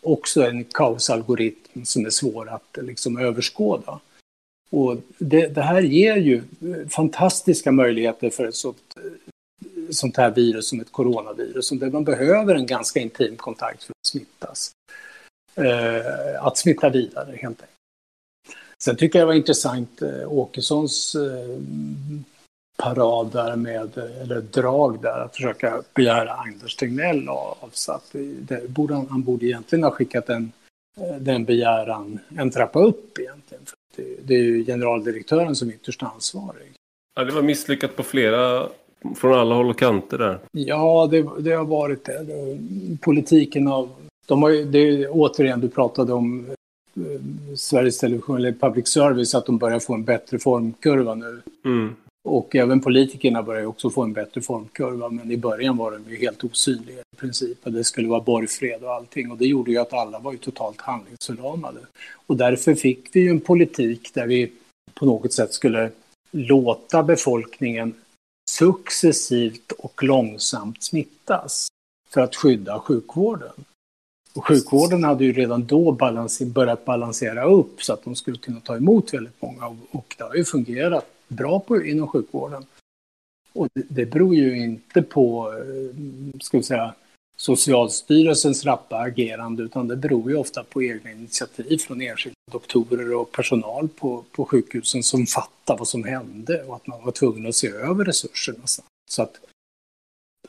också 0.00 0.46
en 0.46 0.64
kaosalgoritm 0.64 1.84
som 1.84 2.06
är 2.06 2.10
svår 2.10 2.48
att 2.48 2.78
liksom 2.82 3.18
överskåda. 3.18 4.00
Och 4.70 4.96
det, 5.18 5.46
det, 5.46 5.62
här 5.62 5.82
ger 5.82 6.16
ju 6.16 6.42
fantastiska 6.88 7.72
möjligheter 7.72 8.30
för 8.30 8.46
ett 8.46 8.54
sånt, 8.54 8.94
sånt 9.90 10.16
här 10.16 10.30
virus 10.30 10.68
som 10.68 10.80
ett 10.80 10.92
coronavirus, 10.92 11.70
där 11.70 11.90
man 11.90 12.04
behöver 12.04 12.54
en 12.54 12.66
ganska 12.66 13.00
intim 13.00 13.36
kontakt 13.36 13.84
för 13.84 13.92
att 13.92 14.06
smittas. 14.06 14.72
Eh, 15.54 16.44
att 16.46 16.56
smitta 16.56 16.90
vidare 16.90 17.36
helt 17.36 17.60
enkelt. 17.60 17.68
Sen 18.84 18.96
tycker 18.96 19.18
jag 19.18 19.28
det 19.28 19.30
var 19.30 19.34
intressant 19.34 20.02
eh, 20.02 20.32
Åkessons 20.32 21.14
eh, 21.14 21.58
parad 22.82 23.32
där 23.32 23.56
med, 23.56 23.98
eller 23.98 24.40
drag 24.40 25.02
där, 25.02 25.20
att 25.20 25.36
försöka 25.36 25.82
begära 25.94 26.32
Anders 26.32 26.76
Tegnell 26.76 27.28
avsatt. 27.28 28.04
Det 28.38 28.70
borde, 28.70 28.94
han, 28.94 29.06
han 29.10 29.22
borde 29.22 29.46
egentligen 29.46 29.84
ha 29.84 29.90
skickat 29.90 30.28
en, 30.28 30.52
den 31.20 31.44
begäran 31.44 32.18
en 32.36 32.50
trappa 32.50 32.78
upp 32.82 33.18
egentligen. 33.18 33.64
För 33.66 33.76
det, 33.96 34.16
det 34.24 34.34
är 34.34 34.42
ju 34.42 34.64
generaldirektören 34.64 35.56
som 35.56 35.68
är 35.68 35.72
ytterst 35.72 36.02
ansvarig. 36.02 36.72
Ja, 37.14 37.24
det 37.24 37.32
var 37.32 37.42
misslyckat 37.42 37.96
på 37.96 38.02
flera, 38.02 38.68
från 39.16 39.38
alla 39.38 39.54
håll 39.54 39.70
och 39.70 39.78
kanter 39.78 40.18
där. 40.18 40.38
Ja, 40.52 41.08
det, 41.10 41.28
det 41.38 41.52
har 41.52 41.64
varit 41.64 42.04
det. 42.04 42.26
Politiken 43.00 43.68
av, 43.68 43.90
de 44.26 44.42
har 44.42 44.50
ju, 44.50 44.64
det 44.64 44.78
är, 44.78 45.08
återigen, 45.10 45.60
du 45.60 45.68
pratade 45.68 46.12
om 46.12 46.46
eh, 46.96 47.56
Sveriges 47.56 47.98
Television 47.98 48.36
eller 48.36 48.52
public 48.52 48.88
service, 48.88 49.34
att 49.34 49.46
de 49.46 49.58
börjar 49.58 49.80
få 49.80 49.94
en 49.94 50.04
bättre 50.04 50.38
formkurva 50.38 51.14
nu. 51.14 51.42
Mm. 51.64 51.94
Och 52.28 52.56
även 52.56 52.80
politikerna 52.80 53.42
börjar 53.42 53.64
också 53.64 53.90
få 53.90 54.02
en 54.02 54.12
bättre 54.12 54.40
formkurva, 54.40 55.08
men 55.08 55.30
i 55.30 55.36
början 55.36 55.76
var 55.76 55.90
de 55.90 56.10
ju 56.10 56.16
helt 56.16 56.44
osynliga 56.44 57.00
i 57.00 57.16
princip. 57.16 57.58
Det 57.64 57.84
skulle 57.84 58.08
vara 58.08 58.20
borgfred 58.20 58.84
och 58.84 58.92
allting 58.92 59.30
och 59.30 59.38
det 59.38 59.46
gjorde 59.46 59.70
ju 59.70 59.78
att 59.78 59.92
alla 59.92 60.18
var 60.18 60.32
ju 60.32 60.38
totalt 60.38 60.80
handlingsförlamade. 60.80 61.80
Och 62.26 62.36
därför 62.36 62.74
fick 62.74 63.16
vi 63.16 63.20
ju 63.20 63.30
en 63.30 63.40
politik 63.40 64.14
där 64.14 64.26
vi 64.26 64.52
på 64.94 65.06
något 65.06 65.32
sätt 65.32 65.52
skulle 65.54 65.90
låta 66.30 67.02
befolkningen 67.02 67.94
successivt 68.50 69.72
och 69.72 70.02
långsamt 70.02 70.82
smittas 70.82 71.68
för 72.10 72.20
att 72.20 72.36
skydda 72.36 72.80
sjukvården. 72.80 73.52
Och 74.34 74.46
sjukvården 74.46 75.04
hade 75.04 75.24
ju 75.24 75.32
redan 75.32 75.66
då 75.66 75.92
balanser, 75.92 76.46
börjat 76.46 76.84
balansera 76.84 77.44
upp 77.44 77.82
så 77.82 77.92
att 77.92 78.04
de 78.04 78.14
skulle 78.16 78.38
kunna 78.38 78.60
ta 78.60 78.76
emot 78.76 79.14
väldigt 79.14 79.42
många 79.42 79.66
och 79.90 80.14
det 80.18 80.24
har 80.24 80.34
ju 80.34 80.44
fungerat 80.44 81.06
bra 81.28 81.60
på 81.60 81.82
inom 81.82 82.08
sjukvården. 82.08 82.66
Och 83.52 83.68
det, 83.74 83.84
det 83.88 84.06
beror 84.06 84.34
ju 84.34 84.62
inte 84.64 85.02
på, 85.02 85.54
eh, 85.58 86.40
ska 86.40 86.56
vi 86.56 86.62
säga, 86.62 86.94
Socialstyrelsens 87.36 88.64
rappa 88.64 88.96
agerande 88.96 89.62
utan 89.62 89.88
det 89.88 89.96
beror 89.96 90.30
ju 90.30 90.36
ofta 90.36 90.64
på 90.64 90.82
egna 90.82 91.10
initiativ 91.10 91.78
från 91.78 92.00
enskilda 92.00 92.36
doktorer 92.52 93.14
och 93.14 93.32
personal 93.32 93.88
på, 93.88 94.24
på 94.32 94.44
sjukhusen 94.44 95.02
som 95.02 95.26
fattar 95.26 95.78
vad 95.78 95.88
som 95.88 96.04
hände 96.04 96.62
och 96.62 96.76
att 96.76 96.86
man 96.86 97.04
var 97.04 97.12
tvungen 97.12 97.46
att 97.46 97.54
se 97.54 97.68
över 97.68 98.04
resurserna. 98.04 98.58
Så 99.10 99.22
att 99.22 99.40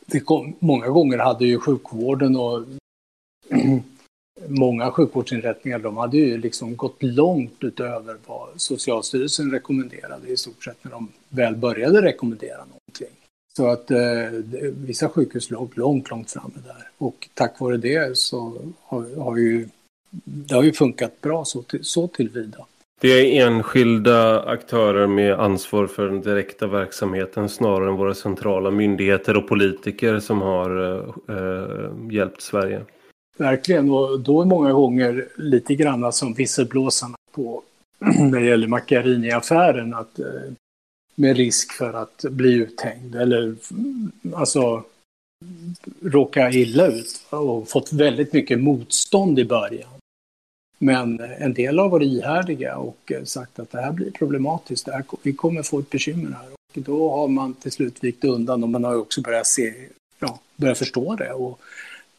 det 0.05 0.19
kom, 0.19 0.55
många 0.59 0.87
gånger 0.87 1.17
hade 1.17 1.45
ju 1.45 1.59
sjukvården 1.59 2.35
och 2.35 2.65
många 4.47 4.91
sjukvårdsinrättningar 4.91 5.79
de 5.79 5.97
hade 5.97 6.17
ju 6.17 6.37
liksom 6.37 6.75
gått 6.75 7.03
långt 7.03 7.57
utöver 7.59 8.17
vad 8.25 8.49
Socialstyrelsen 8.55 9.51
rekommenderade 9.51 10.27
i 10.27 10.37
stort 10.37 10.63
sett 10.63 10.83
när 10.83 10.91
de 10.91 11.07
väl 11.29 11.55
började 11.55 12.01
rekommendera 12.01 12.57
någonting. 12.57 13.17
Så 13.57 13.67
att 13.67 13.91
eh, 13.91 13.99
vissa 14.85 15.09
sjukhus 15.09 15.51
låg 15.51 15.77
långt, 15.77 16.09
långt 16.09 16.31
framme 16.31 16.55
där. 16.65 16.89
Och 16.97 17.29
tack 17.33 17.59
vare 17.59 17.77
det 17.77 18.17
så 18.17 18.57
har, 18.81 19.23
har 19.23 19.37
ju 19.37 19.67
det 20.23 20.55
har 20.55 20.63
ju 20.63 20.73
funkat 20.73 21.21
bra 21.21 21.45
så, 21.45 21.61
till, 21.61 21.83
så 21.83 22.07
tillvida. 22.07 22.65
Det 23.01 23.07
är 23.07 23.47
enskilda 23.47 24.41
aktörer 24.41 25.07
med 25.07 25.33
ansvar 25.33 25.87
för 25.87 26.05
den 26.05 26.21
direkta 26.21 26.67
verksamheten 26.67 27.49
snarare 27.49 27.89
än 27.89 27.95
våra 27.95 28.13
centrala 28.13 28.71
myndigheter 28.71 29.37
och 29.37 29.47
politiker 29.47 30.19
som 30.19 30.41
har 30.41 30.93
eh, 31.29 31.35
eh 31.37 32.11
hjälpt 32.11 32.41
Sverige. 32.41 32.81
Verkligen, 33.37 33.89
och 33.89 34.19
då 34.19 34.41
är 34.41 34.45
många 34.45 34.71
gånger 34.71 35.27
lite 35.35 35.75
grann 35.75 36.13
som 36.13 36.33
visselblåsarna 36.33 37.15
på 37.31 37.63
när 37.99 38.39
det 38.39 38.45
gäller 38.45 38.67
Macchiarini-affären, 38.67 39.93
att 39.93 40.19
eh, 40.19 40.25
med 41.15 41.37
risk 41.37 41.71
för 41.71 41.93
att 41.93 42.25
bli 42.29 42.53
uthängd 42.53 43.15
eller 43.15 43.55
mm, 43.71 44.11
alltså 44.35 44.83
råka 46.01 46.51
illa 46.51 46.87
ut 46.87 47.25
och 47.29 47.69
fått 47.69 47.93
väldigt 47.93 48.33
mycket 48.33 48.59
motstånd 48.59 49.39
i 49.39 49.45
början. 49.45 49.89
Men 50.77 51.19
en 51.19 51.53
del 51.53 51.79
har 51.79 51.89
varit 51.89 52.11
ihärdiga 52.11 52.77
och 52.77 53.11
eh, 53.11 53.23
sagt 53.23 53.59
att 53.59 53.71
det 53.71 53.81
här 53.81 53.91
blir 53.91 54.11
problematiskt, 54.11 54.87
här, 54.87 55.03
vi 55.21 55.33
kommer 55.33 55.63
få 55.63 55.79
ett 55.79 55.89
bekymmer 55.89 56.31
här. 56.31 56.49
Och 56.75 56.81
då 56.81 57.11
har 57.11 57.27
man 57.27 57.53
till 57.53 57.71
slut 57.71 58.03
vikt 58.03 58.23
undan 58.23 58.63
och 58.63 58.69
man 58.69 58.83
har 58.83 58.95
också 58.95 59.21
börjat 59.21 59.47
se, 59.47 59.73
ja, 60.19 60.39
börjat 60.55 60.77
förstå 60.77 61.15
det. 61.15 61.33
Och 61.33 61.59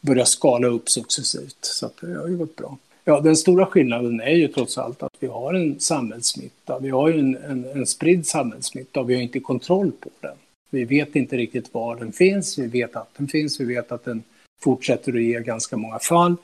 börja 0.06 0.24
skala 0.24 0.66
upp 0.66 0.88
successivt. 0.90 1.56
Så 1.60 1.86
att 1.86 1.96
det 2.00 2.14
har 2.14 2.28
ju 2.28 2.36
gått 2.36 2.56
bra. 2.56 2.78
Ja, 3.04 3.20
den 3.20 3.36
stora 3.36 3.66
skillnaden 3.66 4.20
är 4.20 4.34
ju 4.34 4.48
trots 4.48 4.78
allt 4.78 5.02
att 5.02 5.16
vi 5.20 5.26
har 5.26 5.54
en 5.54 5.80
samhällssmitta. 5.80 6.78
Vi 6.78 6.90
har 6.90 7.08
ju 7.08 7.18
en, 7.18 7.36
en, 7.36 7.64
en 7.64 7.86
spridd 7.86 8.26
samhällssmitta 8.26 9.00
och 9.00 9.10
vi 9.10 9.14
har 9.14 9.22
inte 9.22 9.40
kontroll 9.40 9.92
på 10.00 10.08
den. 10.20 10.36
Vi 10.70 10.84
vet 10.84 11.16
inte 11.16 11.36
riktigt 11.36 11.74
var 11.74 11.96
den 11.96 12.12
finns. 12.12 12.58
Vi 12.58 12.66
vet 12.66 12.96
att 12.96 13.14
den 13.16 13.28
finns. 13.28 13.60
Vi 13.60 13.64
vet 13.64 13.92
att 13.92 14.04
den 14.04 14.22
fortsätter 14.62 15.14
att 15.14 15.22
ge 15.22 15.40
ganska 15.40 15.76
många 15.76 15.98
fall. 15.98 16.36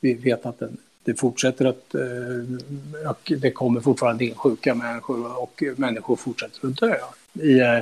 Vi 0.00 0.14
vet 0.14 0.46
att 0.46 0.58
den, 0.58 0.76
det 1.04 1.14
fortsätter 1.14 1.64
att... 1.64 1.94
Eh, 1.94 3.20
det 3.38 3.50
kommer 3.50 3.80
fortfarande 3.80 4.24
in 4.24 4.34
sjuka 4.34 4.74
människor 4.74 5.42
och 5.42 5.62
människor 5.76 6.16
fortsätter 6.16 6.68
att 6.68 6.76
dö. 6.76 6.96
I, 7.42 7.60
eh, 7.60 7.78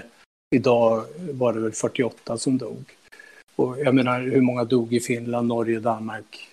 idag 0.51 1.05
var 1.33 1.53
det 1.53 1.61
väl 1.61 1.73
48 1.73 2.39
som 2.39 2.59
dog. 2.59 2.85
Och 3.61 3.79
jag 3.81 3.95
menar, 3.95 4.21
hur 4.21 4.41
många 4.41 4.65
dog 4.65 4.93
i 4.95 5.01
Finland, 5.01 5.49
Norge, 5.49 5.77
och 5.77 5.83
Danmark 5.83 6.49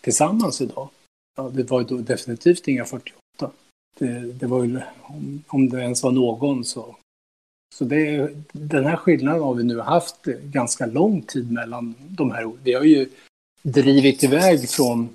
tillsammans 0.00 0.60
idag? 0.60 0.88
Ja, 1.36 1.50
det 1.54 1.70
var 1.70 1.80
ju 1.80 2.02
definitivt 2.02 2.68
inga 2.68 2.84
48. 2.84 3.50
Det, 3.98 4.32
det 4.32 4.46
var 4.46 4.64
ju, 4.64 4.80
om, 5.02 5.44
om 5.46 5.68
det 5.68 5.80
ens 5.80 6.02
var 6.02 6.10
någon 6.10 6.64
så... 6.64 6.96
Så 7.74 7.84
det, 7.84 8.30
den 8.52 8.84
här 8.84 8.96
skillnaden 8.96 9.42
har 9.42 9.54
vi 9.54 9.64
nu 9.64 9.80
haft 9.80 10.22
ganska 10.24 10.86
lång 10.86 11.22
tid 11.22 11.52
mellan 11.52 11.94
de 11.98 12.30
här. 12.30 12.52
Vi 12.62 12.72
har 12.72 12.84
ju 12.84 13.08
drivit 13.62 14.24
iväg 14.24 14.68
från 14.68 15.08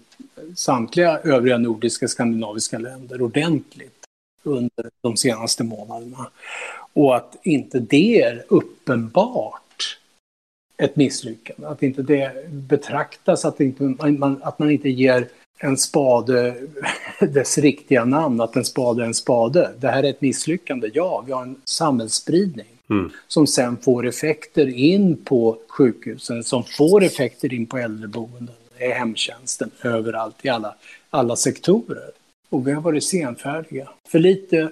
samtliga 0.55 1.19
övriga 1.19 1.57
nordiska 1.57 2.07
skandinaviska 2.07 2.79
länder 2.79 3.21
ordentligt 3.21 4.05
under 4.43 4.89
de 5.01 5.17
senaste 5.17 5.63
månaderna. 5.63 6.31
Och 6.93 7.15
att 7.15 7.37
inte 7.43 7.79
det 7.79 8.21
är 8.21 8.43
uppenbart 8.47 9.60
ett 10.81 10.95
misslyckande, 10.95 11.67
att 11.67 11.83
inte 11.83 12.01
det 12.01 12.51
betraktas, 12.51 13.45
att, 13.45 13.59
inte, 13.59 13.83
man, 13.83 14.39
att 14.43 14.59
man 14.59 14.71
inte 14.71 14.89
ger 14.89 15.27
en 15.57 15.77
spade 15.77 16.55
dess 17.19 17.57
riktiga 17.57 18.05
namn, 18.05 18.41
att 18.41 18.55
en 18.55 18.65
spade 18.65 19.03
är 19.03 19.07
en 19.07 19.13
spade. 19.13 19.71
Det 19.79 19.87
här 19.87 20.03
är 20.03 20.09
ett 20.09 20.21
misslyckande, 20.21 20.91
ja, 20.93 21.23
vi 21.25 21.31
har 21.31 21.41
en 21.41 21.61
samhällsspridning 21.65 22.65
mm. 22.89 23.11
som 23.27 23.47
sen 23.47 23.77
får 23.77 24.07
effekter 24.07 24.67
in 24.67 25.17
på 25.17 25.57
sjukhusen, 25.67 26.43
som 26.43 26.63
får 26.63 27.03
effekter 27.03 27.53
in 27.53 27.65
på 27.65 27.77
äldreboenden, 27.77 28.55
i 28.79 28.87
hemtjänsten, 28.87 29.71
överallt, 29.83 30.35
i 30.45 30.49
alla, 30.49 30.75
alla 31.09 31.35
sektorer. 31.35 32.11
Och 32.49 32.67
vi 32.67 32.71
har 32.71 32.81
varit 32.81 33.03
senfärdiga, 33.03 33.89
för 34.09 34.19
lite 34.19 34.69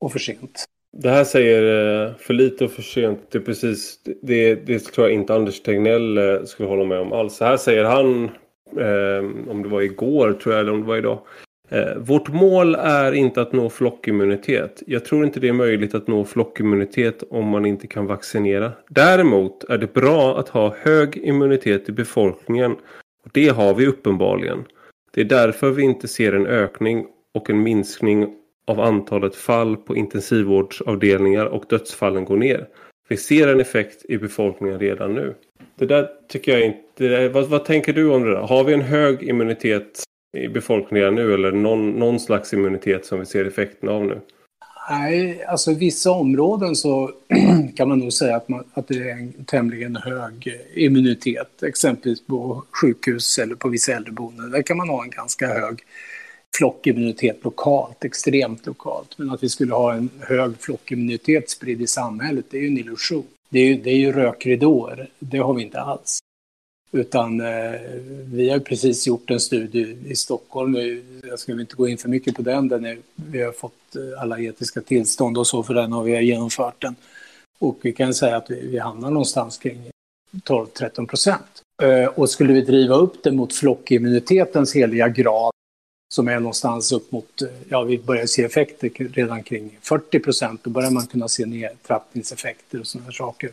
och 0.00 0.12
för 0.12 0.18
sent. 0.18 0.64
Det 0.92 1.10
här 1.10 1.24
säger 1.24 1.62
eh, 2.06 2.14
för 2.16 2.34
lite 2.34 2.64
och 2.64 2.70
för 2.70 2.82
sent. 2.82 3.20
Det, 3.30 3.38
är 3.38 3.42
precis, 3.42 3.98
det, 4.22 4.54
det 4.54 4.78
tror 4.78 5.06
jag 5.06 5.14
inte 5.14 5.34
Anders 5.34 5.62
Tegnell 5.62 6.18
eh, 6.18 6.44
skulle 6.44 6.68
hålla 6.68 6.84
med 6.84 6.98
om 6.98 7.12
alls. 7.12 7.36
Så 7.36 7.44
här 7.44 7.56
säger 7.56 7.84
han 7.84 8.24
eh, 8.78 9.50
om 9.50 9.62
det 9.62 9.68
var 9.68 9.80
igår 9.80 10.32
tror 10.32 10.54
jag, 10.54 10.60
eller 10.60 10.72
om 10.72 10.80
det 10.80 10.86
var 10.86 10.96
idag. 10.96 11.18
Eh, 11.68 11.96
vårt 11.96 12.28
mål 12.28 12.74
är 12.74 13.12
inte 13.12 13.42
att 13.42 13.52
nå 13.52 13.70
flockimmunitet. 13.70 14.82
Jag 14.86 15.04
tror 15.04 15.24
inte 15.24 15.40
det 15.40 15.48
är 15.48 15.52
möjligt 15.52 15.94
att 15.94 16.06
nå 16.06 16.24
flockimmunitet 16.24 17.22
om 17.30 17.48
man 17.48 17.66
inte 17.66 17.86
kan 17.86 18.06
vaccinera. 18.06 18.72
Däremot 18.88 19.64
är 19.64 19.78
det 19.78 19.94
bra 19.94 20.38
att 20.38 20.48
ha 20.48 20.74
hög 20.78 21.16
immunitet 21.16 21.88
i 21.88 21.92
befolkningen. 21.92 22.72
Och 23.24 23.30
det 23.32 23.48
har 23.48 23.74
vi 23.74 23.86
uppenbarligen. 23.86 24.64
Det 25.14 25.20
är 25.20 25.24
därför 25.24 25.70
vi 25.70 25.82
inte 25.82 26.08
ser 26.08 26.32
en 26.32 26.46
ökning 26.46 27.06
och 27.34 27.50
en 27.50 27.62
minskning 27.62 28.34
av 28.64 28.80
antalet 28.80 29.36
fall 29.36 29.76
på 29.76 29.96
intensivvårdsavdelningar 29.96 31.46
och 31.46 31.64
dödsfallen 31.68 32.24
går 32.24 32.36
ner. 32.36 32.68
Vi 33.08 33.16
ser 33.16 33.48
en 33.48 33.60
effekt 33.60 34.04
i 34.08 34.18
befolkningen 34.18 34.78
redan 34.78 35.14
nu. 35.14 35.34
Det 35.78 35.86
där 35.86 36.08
tycker 36.28 36.52
jag 36.52 36.66
inte... 36.66 37.28
Vad, 37.28 37.48
vad 37.48 37.64
tänker 37.64 37.92
du 37.92 38.10
om 38.10 38.22
det 38.22 38.30
där? 38.30 38.40
Har 38.40 38.64
vi 38.64 38.74
en 38.74 38.82
hög 38.82 39.22
immunitet 39.22 40.02
i 40.36 40.48
befolkningen 40.48 41.14
nu 41.14 41.34
eller 41.34 41.52
någon, 41.52 41.90
någon 41.90 42.20
slags 42.20 42.52
immunitet 42.52 43.06
som 43.06 43.20
vi 43.20 43.26
ser 43.26 43.44
effekten 43.44 43.88
av 43.88 44.06
nu? 44.06 44.20
Nej, 44.90 45.44
alltså 45.44 45.70
i 45.70 45.74
vissa 45.74 46.10
områden 46.10 46.76
så 46.76 47.10
kan 47.76 47.88
man 47.88 47.98
nog 47.98 48.12
säga 48.12 48.36
att, 48.36 48.48
man, 48.48 48.64
att 48.74 48.88
det 48.88 48.94
är 48.94 49.12
en 49.12 49.44
tämligen 49.44 49.96
hög 49.96 50.60
immunitet. 50.74 51.62
Exempelvis 51.62 52.26
på 52.26 52.64
sjukhus 52.70 53.38
eller 53.38 53.54
på 53.54 53.68
vissa 53.68 53.92
äldreboenden. 53.92 54.50
Där 54.50 54.62
kan 54.62 54.76
man 54.76 54.88
ha 54.88 55.02
en 55.02 55.10
ganska 55.10 55.46
hög 55.46 55.82
flockimmunitet 56.56 57.44
lokalt, 57.44 58.04
extremt 58.04 58.66
lokalt. 58.66 59.18
Men 59.18 59.30
att 59.30 59.42
vi 59.42 59.48
skulle 59.48 59.74
ha 59.74 59.94
en 59.94 60.10
hög 60.20 60.52
flockimmunitet 60.60 61.50
spridd 61.50 61.82
i 61.82 61.86
samhället, 61.86 62.44
det 62.50 62.56
är 62.56 62.60
ju 62.60 62.66
en 62.66 62.78
illusion. 62.78 63.26
Det 63.48 63.58
är 63.58 63.64
ju, 63.64 63.76
det 63.76 63.90
är 63.90 63.96
ju 63.96 64.12
rökridåer, 64.12 65.10
det 65.18 65.38
har 65.38 65.54
vi 65.54 65.62
inte 65.62 65.80
alls. 65.80 66.18
Utan 66.92 67.40
eh, 67.40 67.80
vi 68.24 68.50
har 68.50 68.58
precis 68.58 69.06
gjort 69.06 69.30
en 69.30 69.40
studie 69.40 69.96
i 70.06 70.16
Stockholm, 70.16 70.76
jag 71.28 71.38
ska 71.38 71.52
inte 71.52 71.76
gå 71.76 71.88
in 71.88 71.98
för 71.98 72.08
mycket 72.08 72.36
på 72.36 72.42
den, 72.42 72.68
den 72.68 72.84
är, 72.84 72.98
vi 73.14 73.42
har 73.42 73.52
fått 73.52 73.96
eh, 73.96 74.22
alla 74.22 74.40
etiska 74.40 74.80
tillstånd 74.80 75.38
och 75.38 75.46
så 75.46 75.62
för 75.62 75.74
den 75.74 75.92
har 75.92 76.02
vi 76.02 76.24
genomfört 76.24 76.82
den. 76.82 76.96
Och 77.58 77.78
vi 77.82 77.92
kan 77.92 78.14
säga 78.14 78.36
att 78.36 78.50
vi, 78.50 78.66
vi 78.66 78.78
hamnar 78.78 79.10
någonstans 79.10 79.58
kring 79.58 79.90
12-13 80.44 81.06
procent. 81.06 81.62
Eh, 81.82 82.06
och 82.06 82.30
skulle 82.30 82.52
vi 82.52 82.60
driva 82.60 82.94
upp 82.94 83.22
det 83.22 83.32
mot 83.32 83.54
flockimmunitetens 83.54 84.74
heliga 84.74 85.08
grad, 85.08 85.52
som 86.12 86.28
är 86.28 86.40
någonstans 86.40 86.92
upp 86.92 87.12
mot, 87.12 87.42
eh, 87.42 87.48
ja 87.68 87.82
vi 87.82 87.98
börjar 87.98 88.26
se 88.26 88.44
effekter 88.44 88.90
redan 89.12 89.42
kring 89.42 89.78
40 89.82 90.18
procent, 90.18 90.60
då 90.64 90.70
börjar 90.70 90.90
man 90.90 91.06
kunna 91.06 91.28
se 91.28 91.46
nedtrappningseffekter 91.46 92.80
och 92.80 92.86
sådana 92.86 93.04
här 93.04 93.12
saker. 93.12 93.50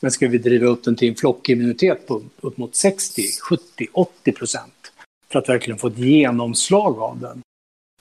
Men 0.00 0.10
ska 0.10 0.28
vi 0.28 0.38
driva 0.38 0.66
upp 0.66 0.84
den 0.84 0.96
till 0.96 1.08
en 1.08 1.14
flockimmunitet 1.14 2.06
på 2.06 2.22
upp 2.40 2.56
mot 2.56 2.74
60, 2.74 3.22
70, 3.48 3.86
80 3.92 4.32
procent 4.32 4.92
för 5.32 5.38
att 5.38 5.48
verkligen 5.48 5.78
få 5.78 5.86
ett 5.86 5.98
genomslag 5.98 6.98
av 6.98 7.20
den 7.20 7.42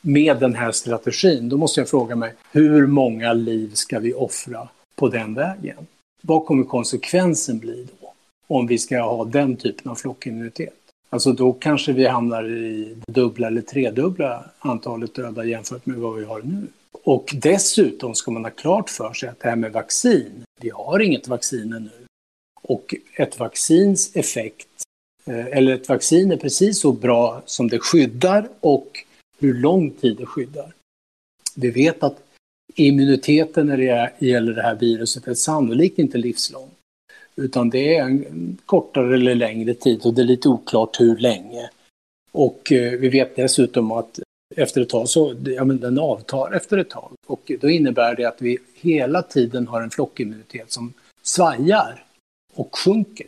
med 0.01 0.39
den 0.39 0.55
här 0.55 0.71
strategin, 0.71 1.49
då 1.49 1.57
måste 1.57 1.81
jag 1.81 1.89
fråga 1.89 2.15
mig 2.15 2.33
hur 2.51 2.87
många 2.87 3.33
liv 3.33 3.71
ska 3.73 3.99
vi 3.99 4.13
offra 4.13 4.69
på 4.95 5.09
den 5.09 5.33
vägen? 5.33 5.87
Vad 6.21 6.45
kommer 6.45 6.63
konsekvensen 6.63 7.59
bli 7.59 7.87
då 8.01 8.13
om 8.47 8.67
vi 8.67 8.77
ska 8.77 9.01
ha 9.01 9.25
den 9.25 9.55
typen 9.55 9.91
av 9.91 9.95
flockimmunitet? 9.95 10.80
Alltså 11.13 11.32
då 11.32 11.54
kanske 11.54 11.93
vi 11.93 12.06
hamnar 12.08 12.50
i 12.50 12.95
det 13.06 13.13
dubbla 13.13 13.47
eller 13.47 13.62
tredubbla 13.62 14.45
antalet 14.60 15.15
döda 15.15 15.45
jämfört 15.45 15.86
med 15.86 15.97
vad 15.97 16.15
vi 16.15 16.26
har 16.26 16.41
nu. 16.41 16.67
Och 17.04 17.36
dessutom 17.41 18.15
ska 18.15 18.32
man 18.32 18.43
ha 18.43 18.52
klart 18.52 18.89
för 18.89 19.13
sig 19.13 19.30
att 19.30 19.39
det 19.39 19.50
här 19.50 19.56
med 19.56 19.71
vaccin, 19.71 20.43
vi 20.62 20.69
har 20.69 21.00
inget 21.00 21.28
vaccin 21.28 21.74
ännu. 21.74 21.89
Och 22.62 22.95
ett 23.17 23.39
vaccins 23.39 24.15
effekt, 24.15 24.67
eh, 25.26 25.45
eller 25.45 25.76
ett 25.76 25.89
vaccin 25.89 26.32
är 26.32 26.38
precis 26.38 26.80
så 26.80 26.91
bra 26.91 27.41
som 27.45 27.67
det 27.67 27.80
skyddar 27.80 28.50
och 28.60 29.06
hur 29.39 29.54
lång 29.54 29.91
tid 29.91 30.17
det 30.17 30.26
skyddar. 30.26 30.74
Vi 31.56 31.71
vet 31.71 32.04
att 32.04 32.24
immuniteten 32.76 33.67
när 33.67 33.78
det 33.78 34.12
gäller 34.19 34.54
det 34.54 34.62
här 34.62 34.76
viruset 34.76 35.28
är 35.28 35.34
sannolikt 35.34 36.00
inte 36.00 36.17
livslång. 36.17 36.69
Utan 37.35 37.69
det 37.69 37.95
är 37.95 38.03
en 38.03 38.57
kortare 38.65 39.15
eller 39.15 39.35
längre 39.35 39.73
tid 39.73 40.01
och 40.05 40.13
det 40.13 40.21
är 40.21 40.25
lite 40.25 40.49
oklart 40.49 40.99
hur 40.99 41.17
länge. 41.17 41.69
Och 42.31 42.71
eh, 42.71 42.91
vi 42.91 43.09
vet 43.09 43.35
dessutom 43.35 43.91
att 43.91 44.19
efter 44.55 44.81
ett 44.81 44.89
tag 44.89 45.09
så, 45.09 45.35
ja 45.45 45.63
men 45.63 45.79
den 45.79 45.99
avtar 45.99 46.53
efter 46.53 46.77
ett 46.77 46.89
tag. 46.89 47.11
Och 47.27 47.51
då 47.61 47.69
innebär 47.69 48.15
det 48.15 48.25
att 48.25 48.41
vi 48.41 48.57
hela 48.75 49.21
tiden 49.21 49.67
har 49.67 49.81
en 49.81 49.89
flockimmunitet 49.89 50.71
som 50.71 50.93
svajar 51.21 52.03
och 52.53 52.75
sjunker. 52.75 53.27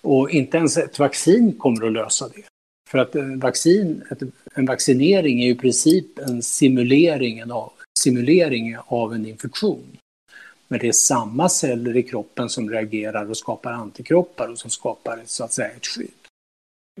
Och 0.00 0.30
inte 0.30 0.56
ens 0.56 0.76
ett 0.76 0.98
vaccin 0.98 1.52
kommer 1.52 1.86
att 1.86 1.92
lösa 1.92 2.28
det. 2.28 2.42
För 2.90 2.98
att 2.98 3.14
en, 3.14 3.38
vaccin, 3.38 4.04
en 4.54 4.66
vaccinering 4.66 5.40
är 5.40 5.46
ju 5.46 5.52
i 5.52 5.54
princip 5.54 6.18
en 6.18 6.42
simulering 6.42 7.52
av, 7.52 7.72
simulering 7.98 8.76
av 8.86 9.14
en 9.14 9.26
infektion. 9.26 9.97
Men 10.68 10.80
det 10.80 10.88
är 10.88 10.92
samma 10.92 11.48
celler 11.48 11.96
i 11.96 12.02
kroppen 12.02 12.48
som 12.48 12.70
reagerar 12.70 13.30
och 13.30 13.36
skapar 13.36 13.72
antikroppar 13.72 14.48
och 14.48 14.58
som 14.58 14.70
skapar 14.70 15.20
så 15.24 15.44
att 15.44 15.52
säga 15.52 15.70
ett 15.70 15.86
skydd. 15.86 16.10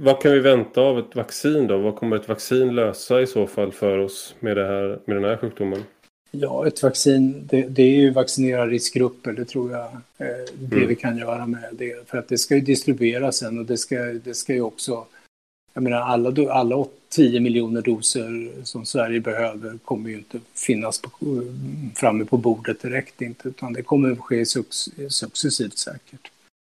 Vad 0.00 0.22
kan 0.22 0.32
vi 0.32 0.40
vänta 0.40 0.80
av 0.80 0.98
ett 0.98 1.16
vaccin 1.16 1.66
då? 1.66 1.78
Vad 1.78 1.96
kommer 1.96 2.16
ett 2.16 2.28
vaccin 2.28 2.74
lösa 2.74 3.20
i 3.20 3.26
så 3.26 3.46
fall 3.46 3.72
för 3.72 3.98
oss 3.98 4.34
med, 4.40 4.56
det 4.56 4.66
här, 4.66 4.98
med 5.04 5.16
den 5.16 5.24
här 5.24 5.36
sjukdomen? 5.36 5.84
Ja, 6.30 6.66
ett 6.66 6.82
vaccin, 6.82 7.46
det, 7.50 7.62
det 7.62 7.82
är 7.82 7.96
ju 7.96 8.10
vaccinera 8.10 8.66
riskgrupper, 8.66 9.32
det 9.32 9.44
tror 9.44 9.72
jag 9.72 9.84
eh, 10.18 10.44
det 10.58 10.76
mm. 10.76 10.88
vi 10.88 10.94
kan 10.94 11.18
göra 11.18 11.46
med 11.46 11.68
det. 11.72 12.08
För 12.08 12.18
att 12.18 12.28
det 12.28 12.38
ska 12.38 12.54
ju 12.54 12.60
distribueras 12.60 13.36
sen 13.36 13.58
och 13.58 13.64
det 13.64 13.76
ska, 13.76 13.96
det 13.98 14.34
ska 14.34 14.54
ju 14.54 14.60
också, 14.60 15.06
jag 15.78 15.82
menar 15.82 16.00
alla, 16.00 16.52
alla 16.52 16.86
10 17.08 17.40
miljoner 17.40 17.82
doser 17.82 18.64
som 18.64 18.86
Sverige 18.86 19.20
behöver 19.20 19.78
kommer 19.84 20.10
ju 20.10 20.16
inte 20.16 20.40
finnas 20.54 21.00
på, 21.02 21.10
mm, 21.22 21.90
framme 21.94 22.24
på 22.24 22.36
bordet 22.36 22.82
direkt 22.82 23.22
inte, 23.22 23.48
utan 23.48 23.72
det 23.72 23.82
kommer 23.82 24.12
att 24.12 24.18
ske 24.18 24.46
successivt 25.08 25.78
säkert. 25.78 26.30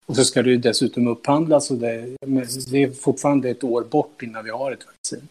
Och 0.07 0.17
så 0.17 0.25
ska 0.25 0.43
det 0.43 0.51
ju 0.51 0.57
dessutom 0.57 1.07
upphandlas 1.07 1.71
och 1.71 1.79
det, 1.79 2.17
det 2.71 2.83
är 2.83 2.90
fortfarande 2.90 3.51
ett 3.51 3.64
år 3.64 3.85
bort 3.85 4.23
innan 4.23 4.45
vi 4.45 4.51
har 4.51 4.73
ett 4.73 4.87
vaccin. 4.87 5.29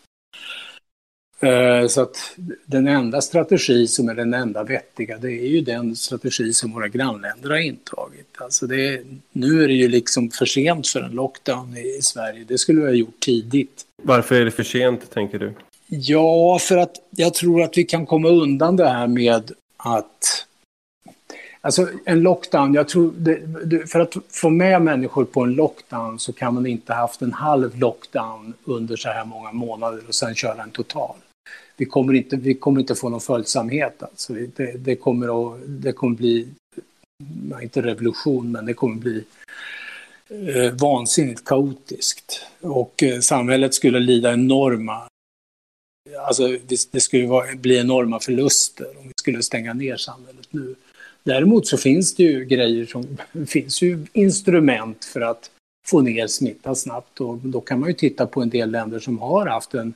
Eh, 1.44 1.88
så 1.88 2.02
att 2.02 2.18
den 2.66 2.88
enda 2.88 3.22
strategi 3.22 3.88
som 3.88 4.10
är 4.10 4.16
den 4.16 4.34
enda 4.34 4.64
vettiga, 4.64 5.18
det 5.18 5.32
är 5.32 5.48
ju 5.48 5.62
den 5.62 5.96
strategi 5.96 6.54
som 6.54 6.72
våra 6.72 6.88
grannländer 6.88 7.50
har 7.50 7.58
intagit. 7.58 8.28
Alltså 8.38 8.68
det, 8.68 9.02
nu 9.32 9.64
är 9.64 9.68
det 9.68 9.74
ju 9.74 9.88
liksom 9.88 10.30
för 10.30 10.46
sent 10.46 10.88
för 10.88 11.02
en 11.02 11.12
lockdown 11.12 11.78
i 11.78 12.02
Sverige. 12.02 12.46
Det 12.48 12.58
skulle 12.58 12.82
vi 12.82 12.88
ha 12.88 12.94
gjort 12.94 13.20
tidigt. 13.20 13.86
Varför 14.04 14.36
är 14.36 14.46
det 14.46 14.52
för 14.52 14.64
sent, 14.64 15.12
tänker 15.12 15.40
du? 15.40 15.54
Ja, 15.88 16.60
för 16.62 16.78
att 16.78 16.96
jag 17.10 17.34
tror 17.34 17.62
att 17.62 17.78
vi 17.78 17.84
kan 17.84 18.06
komma 18.06 18.30
undan 18.30 18.76
det 18.76 18.90
här 18.90 19.08
med 19.08 19.52
att 19.78 20.46
Alltså 21.66 21.88
en 22.06 22.22
lockdown, 22.22 22.74
jag 22.74 22.88
tror, 22.88 23.12
det, 23.18 23.92
för 23.92 24.00
att 24.00 24.14
få 24.30 24.50
med 24.50 24.82
människor 24.82 25.26
på 25.26 25.42
en 25.42 25.54
lockdown 25.54 26.20
så 26.20 26.34
kan 26.34 26.54
man 26.54 26.66
inte 26.66 26.94
haft 26.94 27.22
en 27.22 27.34
halv 27.34 27.80
lockdown 27.80 28.54
under 28.64 28.96
så 28.96 29.10
här 29.10 29.26
många 29.26 29.52
månader 29.52 30.02
och 30.08 30.16
sen 30.16 30.36
köra 30.36 30.64
en 30.64 30.70
total. 30.70 31.16
Vi 31.78 31.86
kommer 31.86 32.14
inte, 32.14 32.36
vi 32.36 32.54
kommer 32.54 32.82
inte 32.82 32.96
få 32.96 33.10
någon 33.10 33.22
följsamhet. 33.22 34.04
Alltså. 34.04 34.34
Det, 34.34 34.72
det, 34.78 34.96
kommer 34.96 35.54
att, 35.54 35.60
det 35.66 35.92
kommer 35.92 36.16
bli, 36.16 36.48
inte 37.62 37.82
revolution, 37.82 38.52
men 38.52 38.66
det 38.66 38.74
kommer 38.74 38.96
bli 38.96 39.24
eh, 40.30 40.74
vansinnigt 40.74 41.46
kaotiskt. 41.46 42.46
Och 42.62 43.04
eh, 43.04 43.20
samhället 43.20 43.74
skulle 43.74 44.00
lida 44.00 44.34
enorma 44.34 45.08
Alltså 46.28 46.58
det 46.94 47.02
skulle 47.02 47.28
vara, 47.28 47.56
bli 47.56 47.78
enorma 47.78 48.20
förluster 48.20 48.88
om 49.00 49.08
vi 49.08 49.14
skulle 49.16 49.44
stänga 49.44 49.74
ner 49.74 49.98
samhället 49.98 50.48
nu. 50.50 50.76
Däremot 51.24 51.68
så 51.68 51.78
finns 51.78 52.16
det 52.16 52.24
ju 52.24 52.46
grejer 52.46 52.86
som, 52.86 53.18
finns 53.48 53.82
ju 53.82 54.06
instrument 54.14 55.06
för 55.06 55.22
att 55.22 55.52
få 55.86 56.02
ner 56.02 56.28
smittan 56.28 56.76
snabbt 56.76 57.22
och 57.22 57.38
då 57.38 57.62
kan 57.62 57.80
man 57.80 57.90
ju 57.90 57.96
titta 57.96 58.28
på 58.28 58.42
en 58.42 58.50
del 58.50 58.72
länder 58.72 59.00
som 59.00 59.20
har 59.20 59.48
haft 59.48 59.74
en, 59.74 59.94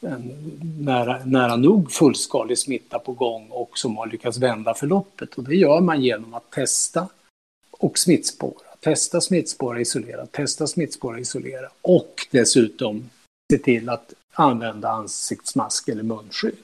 en 0.00 0.32
nära, 0.80 1.24
nära 1.24 1.56
nog 1.56 1.92
fullskalig 1.92 2.58
smitta 2.58 2.98
på 2.98 3.12
gång 3.12 3.46
och 3.50 3.78
som 3.78 3.96
har 3.96 4.06
lyckats 4.06 4.38
vända 4.38 4.74
förloppet 4.74 5.34
och 5.34 5.44
det 5.44 5.56
gör 5.56 5.80
man 5.80 6.02
genom 6.02 6.34
att 6.34 6.50
testa 6.50 7.08
och 7.70 7.98
smittspåra. 7.98 8.70
Testa, 8.80 9.20
smittspåra, 9.20 9.80
isolera, 9.80 10.26
testa, 10.26 10.66
smittspåra, 10.66 11.18
isolera 11.18 11.68
och 11.82 12.26
dessutom 12.30 13.10
se 13.52 13.58
till 13.58 13.88
att 13.88 14.14
använda 14.32 14.88
ansiktsmask 14.88 15.88
eller 15.88 16.02
munskydd 16.02 16.56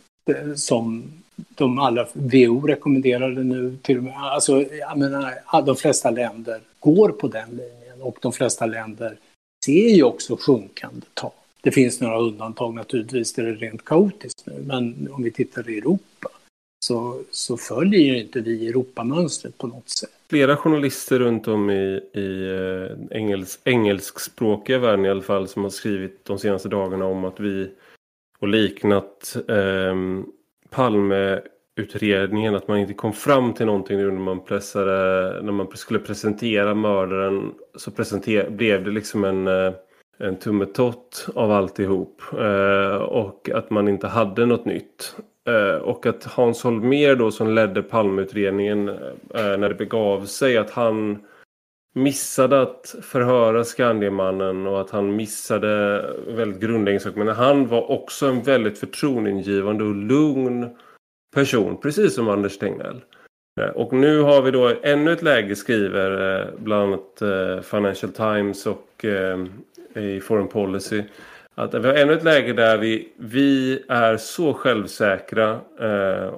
som 0.57 1.05
de 1.49 1.79
alla, 1.79 2.07
WHO 2.13 2.67
rekommenderar 2.67 3.31
det 3.31 3.45
nu 3.45 3.77
till 3.83 3.99
och 3.99 4.05
med. 4.05 4.17
Alltså, 4.17 4.63
jag 4.63 4.99
menar, 4.99 5.63
de 5.67 5.77
flesta 5.77 6.11
länder 6.11 6.61
går 6.81 7.09
på 7.09 7.29
den 7.29 7.51
linjen 7.51 8.03
och 8.03 8.19
de 8.23 8.33
flesta 8.33 8.67
länder 8.67 9.19
ser 9.65 9.89
ju 9.89 10.03
också 10.03 10.37
sjunkande 10.37 11.07
tal. 11.15 11.31
Det 11.67 11.73
finns 11.73 12.01
några 12.01 12.19
undantag 12.19 12.75
naturligtvis 12.75 13.33
där 13.33 13.43
det 13.43 13.51
är 13.51 13.55
rent 13.55 13.85
kaotiskt 13.85 14.47
nu, 14.47 14.65
men 14.67 15.09
om 15.13 15.23
vi 15.23 15.31
tittar 15.31 15.71
i 15.71 15.79
Europa 15.79 16.29
så, 16.85 17.23
så 17.31 17.57
följer 17.57 18.15
inte 18.15 18.41
vi 18.41 18.69
Europamönstret 18.69 19.59
på 19.59 19.67
något 19.67 19.89
sätt. 19.89 20.11
Flera 20.31 20.57
journalister 20.57 21.19
runt 21.19 21.49
om 21.49 21.71
i, 21.71 22.01
i 22.13 22.49
eh, 23.11 23.17
engelsk, 23.19 23.61
engelskspråkiga 23.65 24.79
världen 24.79 25.07
i 25.07 25.11
alla 25.11 25.23
fall 25.23 25.49
som 25.49 25.63
har 25.63 25.71
skrivit 25.71 26.25
de 26.25 26.39
senaste 26.39 26.69
dagarna 26.69 27.05
om 27.05 27.25
att 27.25 27.41
vi 27.41 27.71
och 28.39 28.49
liknat 28.49 29.37
eh, 29.49 29.95
Palmeutredningen 30.71 32.55
att 32.55 32.69
man 32.69 32.79
inte 32.79 32.95
kom 32.95 33.13
fram 33.13 33.55
till 33.55 33.67
någonting 33.67 33.97
nu 33.97 34.11
när 34.11 34.21
man 34.21 34.45
pressade, 34.45 35.43
när 35.43 35.53
man 35.53 35.77
skulle 35.77 35.99
presentera 35.99 36.75
mördaren 36.75 37.55
så 37.75 37.91
presenter, 37.91 38.51
blev 38.51 38.85
det 38.85 38.91
liksom 38.91 39.25
en, 39.25 39.47
eh, 39.47 39.73
en 40.19 40.37
tummetott 40.37 41.29
av 41.35 41.51
alltihop 41.51 42.23
eh, 42.39 42.97
och 42.97 43.51
att 43.55 43.71
man 43.71 43.89
inte 43.89 44.07
hade 44.07 44.47
något 44.47 44.65
nytt. 44.65 45.17
Eh, 45.47 45.83
och 45.83 46.07
att 46.07 46.25
Hans 46.25 46.63
Holmér 46.63 47.17
då 47.17 47.31
som 47.31 47.55
ledde 47.55 47.83
Palmeutredningen 47.83 48.89
eh, 48.89 48.95
eh, 49.35 49.59
när 49.59 49.69
det 49.69 49.75
begav 49.75 50.25
sig 50.25 50.57
att 50.57 50.71
han 50.71 51.19
missade 51.95 52.63
att 52.63 52.95
förhöra 53.03 53.65
Skandiamannen 53.65 54.67
och 54.67 54.81
att 54.81 54.91
han 54.91 55.17
missade 55.17 56.05
väldigt 56.29 56.61
grundläggande 56.61 57.01
saker. 57.01 57.19
Men 57.19 57.37
han 57.37 57.67
var 57.67 57.91
också 57.91 58.27
en 58.27 58.43
väldigt 58.43 58.79
förtroendeingivande 58.79 59.85
och 59.85 59.95
lugn 59.95 60.77
person, 61.35 61.81
precis 61.81 62.15
som 62.15 62.29
Anders 62.29 62.59
Tegnell. 62.59 63.01
Eh, 63.61 63.69
och 63.69 63.93
nu 63.93 64.21
har 64.21 64.43
vi 64.43 64.51
då 64.51 64.73
ännu 64.83 65.13
ett 65.13 65.23
läge 65.23 65.57
skriver 65.57 66.41
eh, 66.41 66.47
bland 66.59 66.83
annat 66.83 67.65
Financial 67.65 68.13
Times 68.13 68.67
och 68.67 69.05
i 69.97 70.21
Foreign 70.21 70.49
Policy 70.49 71.03
att 71.59 71.75
vi 71.75 71.87
har 71.87 71.95
ännu 71.95 72.13
ett 72.13 72.25
läge 72.25 72.53
där 72.53 72.79
vi, 72.79 73.09
vi 73.17 73.83
är 73.89 74.17
så 74.17 74.55
självsäkra 74.55 75.61
eh, 75.81 76.35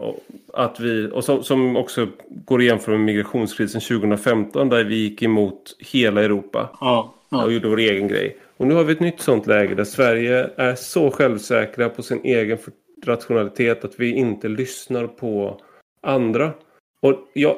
att 0.52 0.80
vi, 0.80 1.10
och 1.12 1.24
som, 1.24 1.44
som 1.44 1.76
också 1.76 2.08
går 2.28 2.62
igen 2.62 2.78
från 2.78 3.04
migrationskrisen 3.04 3.80
2015 3.80 4.68
där 4.68 4.84
vi 4.84 4.94
gick 4.94 5.22
emot 5.22 5.76
hela 5.78 6.22
Europa 6.22 6.70
ja, 6.80 7.14
ja. 7.28 7.44
och 7.44 7.52
gjorde 7.52 7.68
vår 7.68 7.78
egen 7.78 8.08
grej. 8.08 8.36
Och 8.56 8.66
nu 8.66 8.74
har 8.74 8.84
vi 8.84 8.92
ett 8.92 9.00
nytt 9.00 9.20
sånt 9.20 9.46
läge 9.46 9.74
där 9.74 9.84
Sverige 9.84 10.50
är 10.56 10.74
så 10.74 11.10
självsäkra 11.10 11.88
på 11.88 12.02
sin 12.02 12.20
egen 12.24 12.58
rationalitet 13.04 13.84
att 13.84 14.00
vi 14.00 14.12
inte 14.12 14.48
lyssnar 14.48 15.06
på 15.06 15.60
andra. 16.02 16.50
Och 17.02 17.14
jag, 17.32 17.56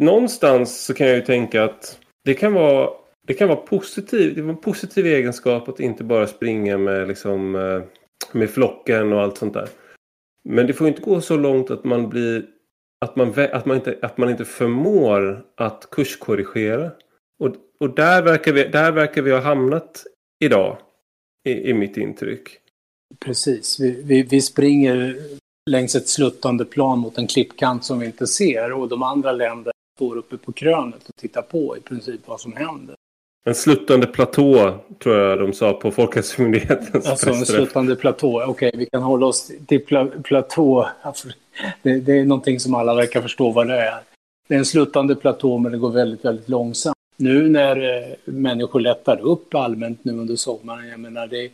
någonstans 0.00 0.84
så 0.84 0.94
kan 0.94 1.06
jag 1.06 1.16
ju 1.16 1.22
tänka 1.22 1.64
att 1.64 1.98
det 2.24 2.34
kan 2.34 2.52
vara 2.52 2.90
det 3.30 3.34
kan 3.34 3.48
vara 3.48 3.60
positivt. 3.60 4.36
Det 4.36 4.42
var 4.42 4.50
en 4.50 4.56
positiv 4.56 5.06
egenskap 5.06 5.68
att 5.68 5.80
inte 5.80 6.04
bara 6.04 6.26
springa 6.26 6.78
med, 6.78 7.08
liksom, 7.08 7.54
eh, 7.54 7.82
med 8.32 8.50
flocken 8.50 9.12
och 9.12 9.20
allt 9.20 9.38
sånt 9.38 9.54
där. 9.54 9.68
Men 10.48 10.66
det 10.66 10.72
får 10.72 10.88
inte 10.88 11.02
gå 11.02 11.20
så 11.20 11.36
långt 11.36 11.70
att 11.70 11.84
man 11.84 12.08
blir 12.08 12.46
att 13.00 13.16
man, 13.16 13.34
att 13.52 13.66
man, 13.66 13.76
inte, 13.76 13.98
att 14.02 14.18
man 14.18 14.30
inte 14.30 14.44
förmår 14.44 15.44
att 15.56 15.88
kurskorrigera. 15.90 16.90
Och, 17.42 17.54
och 17.80 17.94
där, 17.94 18.22
verkar 18.22 18.52
vi, 18.52 18.64
där 18.64 18.92
verkar 18.92 19.22
vi 19.22 19.32
ha 19.32 19.40
hamnat 19.40 20.04
idag. 20.44 20.78
I, 21.48 21.70
i 21.70 21.74
mitt 21.74 21.96
intryck. 21.96 22.48
Precis. 23.18 23.80
Vi, 23.80 24.02
vi, 24.02 24.22
vi 24.22 24.40
springer 24.40 25.16
längs 25.70 25.94
ett 25.94 26.08
sluttande 26.08 26.64
plan 26.64 26.98
mot 26.98 27.18
en 27.18 27.26
klippkant 27.26 27.84
som 27.84 27.98
vi 27.98 28.06
inte 28.06 28.26
ser 28.26 28.72
och 28.72 28.88
de 28.88 29.02
andra 29.02 29.32
länderna 29.32 29.72
står 29.96 30.16
uppe 30.16 30.36
på 30.36 30.52
krönet 30.52 31.08
och 31.08 31.16
tittar 31.16 31.42
på 31.42 31.76
i 31.76 31.80
princip 31.80 32.20
vad 32.26 32.40
som 32.40 32.52
händer. 32.52 32.96
En 33.44 33.54
sluttande 33.54 34.06
platå 34.06 34.74
tror 34.98 35.16
jag 35.16 35.38
de 35.38 35.52
sa 35.52 35.72
på 35.72 35.90
Folkhälsomyndighetens 35.90 37.06
Alltså 37.06 37.30
en 37.30 37.46
sluttande 37.46 37.96
platå, 37.96 38.42
okej 38.42 38.68
okay, 38.68 38.70
vi 38.78 38.86
kan 38.86 39.02
hålla 39.02 39.26
oss 39.26 39.52
till 39.66 39.84
pla 39.84 40.06
platå. 40.06 40.88
Det, 41.82 42.00
det, 42.00 42.18
är 42.18 42.24
någonting 42.24 42.60
som 42.60 42.74
alla 42.74 42.94
verkar 42.94 43.22
förstå 43.22 43.50
vad 43.50 43.68
det 43.68 43.80
är. 43.80 44.00
Det 44.48 44.54
är 44.54 44.58
en 44.58 44.64
sluttande 44.64 45.14
platå 45.14 45.58
men 45.58 45.72
det 45.72 45.78
går 45.78 45.90
väldigt, 45.90 46.24
väldigt 46.24 46.48
långsamt. 46.48 46.96
Nu 47.16 47.48
när 47.48 47.76
eh, 47.76 48.16
människor 48.24 48.80
lättar 48.80 49.20
upp 49.20 49.54
allmänt 49.54 50.04
nu 50.04 50.12
under 50.12 50.36
sommaren, 50.36 50.88
jag 50.88 51.00
menar 51.00 51.26
det, 51.26 51.50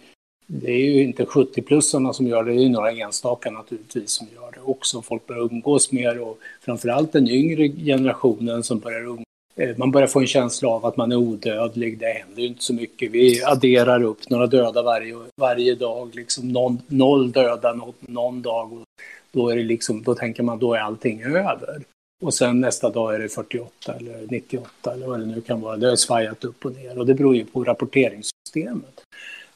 det 0.47 0.71
är 0.71 0.95
ju 0.95 1.03
inte 1.03 1.25
70-plussarna 1.25 2.13
som 2.13 2.27
gör 2.27 2.45
det, 2.45 2.51
det 2.51 2.59
är 2.59 2.63
ju 2.63 2.69
några 2.69 2.93
enstaka 2.93 3.51
naturligtvis 3.51 4.11
som 4.11 4.27
gör 4.35 4.51
det 4.53 4.61
också. 4.65 5.03
Folk 5.03 5.27
börjar 5.27 5.43
umgås 5.43 5.93
mer 5.93 6.21
och 6.21 6.39
framförallt 6.61 7.13
den 7.13 7.29
yngre 7.29 7.69
generationen 7.69 8.63
som 8.63 8.79
börjar 8.79 9.01
umgås 9.01 9.26
Eh, 9.57 9.77
man 9.77 9.91
börjar 9.91 10.09
få 10.09 10.21
en 10.21 10.27
känsla 10.27 10.69
av 10.69 10.87
att 10.87 10.97
man 10.97 11.13
är 11.13 11.17
odödlig. 11.17 11.99
Det 11.99 12.07
händer 12.07 12.43
ju 12.43 12.49
inte 12.49 12.65
så 12.65 12.75
mycket. 12.75 13.11
Vi 13.11 13.45
adderar 13.45 14.03
upp 14.03 14.31
några 14.31 14.47
döda 14.47 14.83
varje, 14.83 15.15
varje 15.37 15.75
dag. 15.75 16.15
Liksom 16.15 16.49
någon, 16.49 16.83
noll 16.87 17.33
döda 17.33 17.75
någon, 17.75 17.95
någon 18.01 18.43
dag. 18.43 18.73
Och 18.73 18.85
då, 19.33 19.49
är 19.49 19.57
det 19.57 19.63
liksom, 19.63 20.03
då 20.03 20.15
tänker 20.15 20.43
man 20.43 20.59
då 20.59 20.75
är 20.75 20.81
allting 20.81 21.23
över. 21.23 21.83
Och 22.23 22.35
sen 22.35 22.61
nästa 22.61 22.91
dag 22.91 23.15
är 23.15 23.19
det 23.19 23.29
48 23.29 23.95
eller 23.95 24.27
98 24.31 24.93
eller 24.93 25.07
vad 25.07 25.21
det 25.21 25.27
nu 25.27 25.41
kan 25.41 25.61
vara. 25.61 25.77
Det 25.77 25.89
har 25.89 25.97
svajat 25.97 26.45
upp 26.45 26.65
och 26.65 26.73
ner 26.73 26.99
och 26.99 27.07
det 27.07 27.15
beror 27.15 27.37
ju 27.37 27.45
på 27.45 27.65
rapporteringssystemet. 27.65 29.03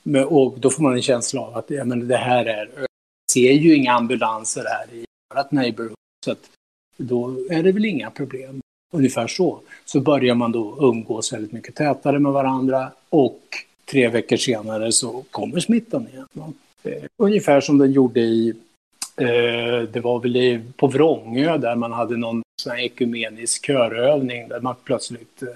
Men, 0.02 0.24
och 0.24 0.58
då 0.58 0.70
får 0.70 0.82
man 0.82 0.94
en 0.94 1.02
känsla 1.02 1.40
av 1.40 1.56
att 1.56 1.70
ja, 1.70 1.84
men 1.84 2.08
det 2.08 2.16
här 2.16 2.44
är... 2.44 2.70
Vi 2.76 2.86
ser 3.32 3.52
ju 3.52 3.76
inga 3.76 3.92
ambulanser 3.92 4.64
här 4.64 4.94
i 4.94 5.04
vårt 5.34 5.50
neighborhood. 5.50 5.94
Så 6.24 6.32
att 6.32 6.50
då 6.96 7.36
är 7.50 7.62
det 7.62 7.72
väl 7.72 7.84
inga 7.84 8.10
problem. 8.10 8.60
Ungefär 8.90 9.26
så. 9.26 9.61
Så 9.85 10.00
börjar 10.00 10.35
man 10.35 10.53
då 10.53 10.76
umgås 10.81 11.33
väldigt 11.33 11.53
mycket 11.53 11.74
tätare 11.74 12.18
med 12.18 12.33
varandra 12.33 12.92
och 13.09 13.40
tre 13.90 14.09
veckor 14.09 14.37
senare 14.37 14.92
så 14.92 15.24
kommer 15.31 15.61
smittan 15.61 16.07
igen. 16.09 16.55
Eh, 16.83 17.03
ungefär 17.16 17.61
som 17.61 17.79
den 17.79 17.92
gjorde 17.92 18.20
i, 18.20 18.55
eh, 19.16 19.88
det 19.92 20.00
var 20.03 20.20
väl 20.20 20.37
i, 20.37 20.61
på 20.76 20.87
Vrångö 20.87 21.59
där 21.59 21.76
man 21.76 21.92
hade 21.92 22.16
någon 22.16 22.42
sån 22.62 22.72
här 22.72 22.79
ekumenisk 22.79 23.66
körövning 23.66 24.48
där 24.48 24.61
man 24.61 24.74
plötsligt 24.85 25.42
eh, 25.42 25.48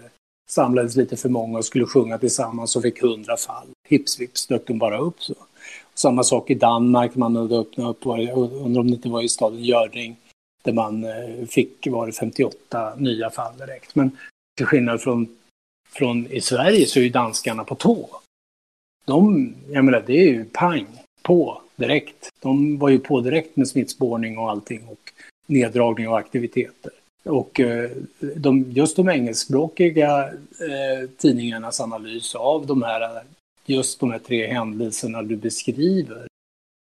samlades 0.50 0.96
lite 0.96 1.16
för 1.16 1.28
många 1.28 1.58
och 1.58 1.64
skulle 1.64 1.86
sjunga 1.86 2.18
tillsammans 2.18 2.76
och 2.76 2.82
fick 2.82 3.02
hundra 3.02 3.36
fall. 3.36 3.66
Hips 3.88 4.20
vips 4.20 4.46
dök 4.46 4.66
de 4.66 4.78
bara 4.78 4.98
upp 4.98 5.22
så. 5.22 5.34
Samma 5.94 6.22
sak 6.22 6.50
i 6.50 6.54
Danmark, 6.54 7.14
man 7.14 7.36
hade 7.36 7.56
öppnat 7.56 7.96
upp, 7.96 8.06
undrar 8.06 8.80
om 8.80 8.86
det 8.86 8.94
inte 8.94 9.08
var 9.08 9.22
i 9.22 9.28
staden 9.28 9.64
Göring, 9.64 10.16
där 10.64 10.72
man 10.72 11.04
eh, 11.04 11.46
fick, 11.46 11.86
var 11.86 12.06
det 12.06 12.12
58 12.12 12.94
nya 12.96 13.30
fall 13.30 13.58
direkt. 13.58 13.94
Men 13.94 14.10
till 14.56 14.66
skillnad 14.66 15.00
från, 15.00 15.28
från 15.88 16.26
i 16.26 16.40
Sverige 16.40 16.86
så 16.86 16.98
är 16.98 17.02
ju 17.02 17.10
danskarna 17.10 17.64
på 17.64 17.74
tå. 17.74 18.08
De, 19.04 19.54
jag 19.70 19.84
menar, 19.84 20.04
det 20.06 20.18
är 20.18 20.28
ju 20.28 20.44
pang 20.44 20.86
på 21.22 21.62
direkt. 21.76 22.30
De 22.40 22.78
var 22.78 22.88
ju 22.88 22.98
på 22.98 23.20
direkt 23.20 23.56
med 23.56 23.68
smittspårning 23.68 24.38
och 24.38 24.50
allting 24.50 24.84
och 24.88 25.12
neddragning 25.46 26.08
av 26.08 26.14
aktiviteter. 26.14 26.92
Och 27.24 27.60
eh, 27.60 27.90
de, 28.36 28.70
just 28.70 28.96
de 28.96 29.08
engelskspråkiga 29.08 30.24
eh, 30.28 31.08
tidningarnas 31.16 31.80
analys 31.80 32.34
av 32.34 32.66
de 32.66 32.82
här, 32.82 33.22
just 33.66 34.00
de 34.00 34.10
här 34.10 34.18
tre 34.18 34.46
händelserna 34.46 35.22
du 35.22 35.36
beskriver, 35.36 36.26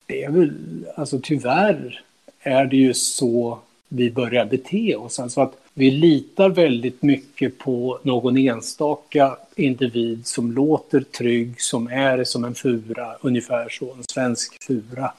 det 0.06 0.24
är 0.24 0.30
väl, 0.30 0.52
alltså 0.96 1.20
tyvärr 1.22 2.04
är 2.42 2.64
det 2.64 2.76
ju 2.76 2.94
så 2.94 3.58
vi 3.88 4.10
börjar 4.10 4.44
bete 4.44 4.96
oss. 4.96 5.20
Alltså 5.20 5.40
att 5.40 5.56
vi 5.74 5.90
litar 5.90 6.48
väldigt 6.48 7.02
mycket 7.02 7.58
på 7.58 7.98
någon 8.02 8.36
enstaka 8.36 9.36
individ 9.56 10.26
som 10.26 10.52
låter 10.52 11.00
trygg, 11.00 11.60
som 11.60 11.86
är 11.86 12.24
som 12.24 12.44
en 12.44 12.54
fura, 12.54 13.16
ungefär 13.20 13.68
så, 13.68 13.92
en 13.92 14.04
svensk 14.10 14.64
fura. 14.66 15.12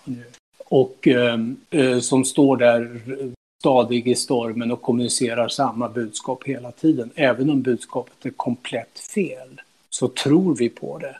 Och 0.66 1.08
ehm, 1.08 1.58
eh, 1.70 2.00
som 2.00 2.26
står 2.26 2.58
där 2.58 3.02
stadig 3.60 4.08
i 4.08 4.16
stormen 4.16 4.72
och 4.72 4.82
kommunicerar 4.82 5.48
samma 5.48 5.90
budskap 5.90 6.44
hela 6.46 6.72
tiden. 6.72 7.10
Även 7.16 7.50
om 7.50 7.62
budskapet 7.62 8.26
är 8.26 8.30
komplett 8.30 9.00
fel 9.16 9.62
så 9.90 10.08
tror 10.08 10.56
vi 10.56 10.70
på 10.70 10.98
det. 10.98 11.16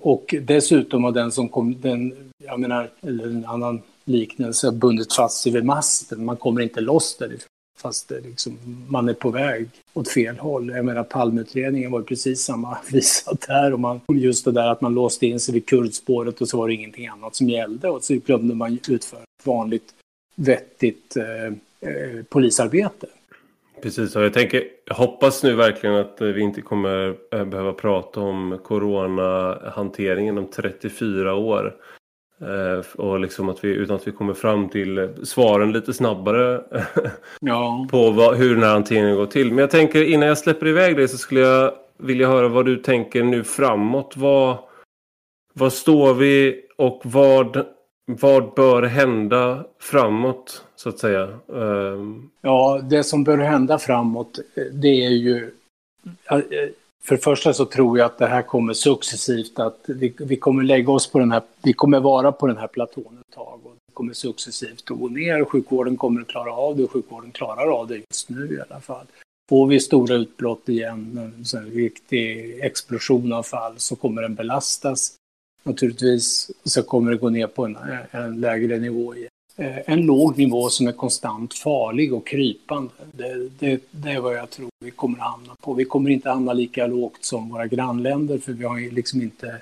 Och 0.00 0.34
dessutom 0.42 1.04
har 1.04 1.12
den 1.12 1.32
som 1.32 1.48
kom, 1.48 1.80
den, 1.80 2.14
jag 2.44 2.60
menar, 2.60 2.90
eller 3.02 3.26
en 3.26 3.44
annan 3.44 3.82
liknelse, 4.04 4.72
bundit 4.72 5.12
fast 5.12 5.42
sig 5.42 5.52
vid 5.52 5.64
masten. 5.64 6.24
Man 6.24 6.36
kommer 6.36 6.60
inte 6.60 6.80
loss 6.80 7.16
därifrån 7.16 7.48
fast 7.78 8.08
det 8.08 8.20
liksom, 8.20 8.58
man 8.88 9.08
är 9.08 9.14
på 9.14 9.30
väg 9.30 9.68
åt 9.94 10.08
fel 10.08 10.38
håll. 10.38 10.68
Jag 10.68 10.84
menar 10.84 11.02
Palmeutredningen 11.02 11.90
var 11.90 12.02
precis 12.02 12.40
samma 12.44 12.78
visat 12.92 13.40
där. 13.48 13.72
Och 13.72 13.80
man, 13.80 14.00
just 14.08 14.44
det 14.44 14.52
där 14.52 14.66
att 14.66 14.80
man 14.80 14.94
låste 14.94 15.26
in 15.26 15.40
sig 15.40 15.54
vid 15.54 15.66
kurdspåret 15.66 16.40
och 16.40 16.48
så 16.48 16.58
var 16.58 16.68
det 16.68 16.74
ingenting 16.74 17.06
annat 17.06 17.34
som 17.34 17.48
gällde. 17.48 17.88
Och 17.88 18.04
så 18.04 18.14
glömde 18.14 18.54
man 18.54 18.78
utföra 18.88 19.20
ett 19.20 19.46
vanligt 19.46 19.94
vettigt 20.36 21.16
eh, 21.16 21.56
Eh, 21.82 22.24
polisarbete. 22.28 23.06
Precis, 23.82 24.16
och 24.16 24.22
jag 24.22 24.32
tänker, 24.32 24.64
jag 24.84 24.94
hoppas 24.94 25.42
nu 25.42 25.54
verkligen 25.54 25.96
att 25.96 26.20
vi 26.20 26.40
inte 26.40 26.62
kommer 26.62 27.16
eh, 27.32 27.44
behöva 27.44 27.72
prata 27.72 28.20
om 28.20 28.58
coronahanteringen 28.64 30.38
om 30.38 30.46
34 30.46 31.34
år. 31.34 31.76
Eh, 32.40 33.00
och 33.00 33.20
liksom 33.20 33.48
att 33.48 33.64
vi, 33.64 33.68
utan 33.68 33.96
att 33.96 34.08
vi 34.08 34.12
kommer 34.12 34.34
fram 34.34 34.68
till 34.68 35.08
svaren 35.22 35.72
lite 35.72 35.94
snabbare 35.94 36.60
ja. 37.40 37.86
på 37.90 38.10
vad, 38.10 38.36
hur 38.36 38.54
den 38.54 38.64
här 38.64 38.72
hanteringen 38.72 39.16
går 39.16 39.26
till. 39.26 39.48
Men 39.48 39.58
jag 39.58 39.70
tänker 39.70 40.04
innan 40.04 40.28
jag 40.28 40.38
släpper 40.38 40.66
iväg 40.66 40.96
dig 40.96 41.08
så 41.08 41.18
skulle 41.18 41.40
jag 41.40 41.72
vilja 41.98 42.28
höra 42.28 42.48
vad 42.48 42.66
du 42.66 42.76
tänker 42.76 43.24
nu 43.24 43.44
framåt. 43.44 44.16
Vad, 44.16 44.56
vad 45.54 45.72
står 45.72 46.14
vi 46.14 46.62
och 46.76 47.00
vad 47.04 47.66
vad 48.18 48.54
bör 48.54 48.82
hända 48.82 49.64
framåt 49.78 50.64
så 50.76 50.88
att 50.88 50.98
säga? 50.98 51.28
Um... 51.46 52.30
Ja, 52.40 52.80
det 52.90 53.04
som 53.04 53.24
bör 53.24 53.38
hända 53.38 53.78
framåt 53.78 54.38
det 54.72 55.04
är 55.04 55.10
ju... 55.10 55.50
För 57.04 57.14
det 57.14 57.22
första 57.22 57.52
så 57.52 57.64
tror 57.64 57.98
jag 57.98 58.06
att 58.06 58.18
det 58.18 58.26
här 58.26 58.42
kommer 58.42 58.72
successivt 58.72 59.58
att 59.58 59.78
vi, 59.86 60.14
vi 60.18 60.36
kommer 60.36 60.62
lägga 60.62 60.92
oss 60.92 61.10
på 61.10 61.18
den 61.18 61.32
här... 61.32 61.42
Vi 61.62 61.72
kommer 61.72 62.00
vara 62.00 62.32
på 62.32 62.46
den 62.46 62.56
här 62.56 62.66
platån 62.66 63.18
ett 63.20 63.34
tag 63.34 63.60
och 63.64 63.72
det 63.86 63.94
kommer 63.94 64.12
successivt 64.12 64.90
att 64.90 64.98
gå 64.98 65.08
ner. 65.08 65.44
Sjukvården 65.44 65.96
kommer 65.96 66.20
att 66.20 66.28
klara 66.28 66.52
av 66.52 66.76
det 66.76 66.84
och 66.84 66.90
sjukvården 66.90 67.30
klarar 67.30 67.80
av 67.80 67.88
det 67.88 67.96
just 67.96 68.28
nu 68.28 68.54
i 68.54 68.60
alla 68.70 68.80
fall. 68.80 69.06
Får 69.48 69.66
vi 69.66 69.80
stora 69.80 70.14
utbrott 70.14 70.68
igen, 70.68 71.32
en 71.54 71.70
riktig 71.70 72.58
explosion 72.60 73.32
av 73.32 73.42
fall, 73.42 73.74
så 73.76 73.96
kommer 73.96 74.22
den 74.22 74.34
belastas 74.34 75.16
naturligtvis. 75.62 76.50
Så 76.64 76.82
kommer 76.82 77.10
det 77.10 77.16
gå 77.16 77.28
ner 77.28 77.46
på 77.46 77.64
en, 77.64 77.78
en 78.10 78.40
lägre 78.40 78.78
nivå 78.78 79.14
igen. 79.14 79.30
Eh, 79.60 79.78
en 79.86 80.00
låg 80.00 80.38
nivå 80.38 80.68
som 80.68 80.86
är 80.86 80.92
konstant 80.92 81.54
farlig 81.54 82.14
och 82.14 82.26
krypande. 82.26 82.92
Det, 83.12 83.48
det, 83.58 83.80
det, 83.90 84.10
är 84.10 84.20
vad 84.20 84.34
jag 84.34 84.50
tror 84.50 84.68
vi 84.80 84.90
kommer 84.90 85.18
att 85.18 85.30
hamna 85.30 85.54
på. 85.60 85.74
Vi 85.74 85.84
kommer 85.84 86.10
inte 86.10 86.30
hamna 86.30 86.52
lika 86.52 86.86
lågt 86.86 87.24
som 87.24 87.48
våra 87.48 87.66
grannländer 87.66 88.38
för 88.38 88.52
vi 88.52 88.64
har 88.64 88.94
liksom 88.94 89.22
inte, 89.22 89.56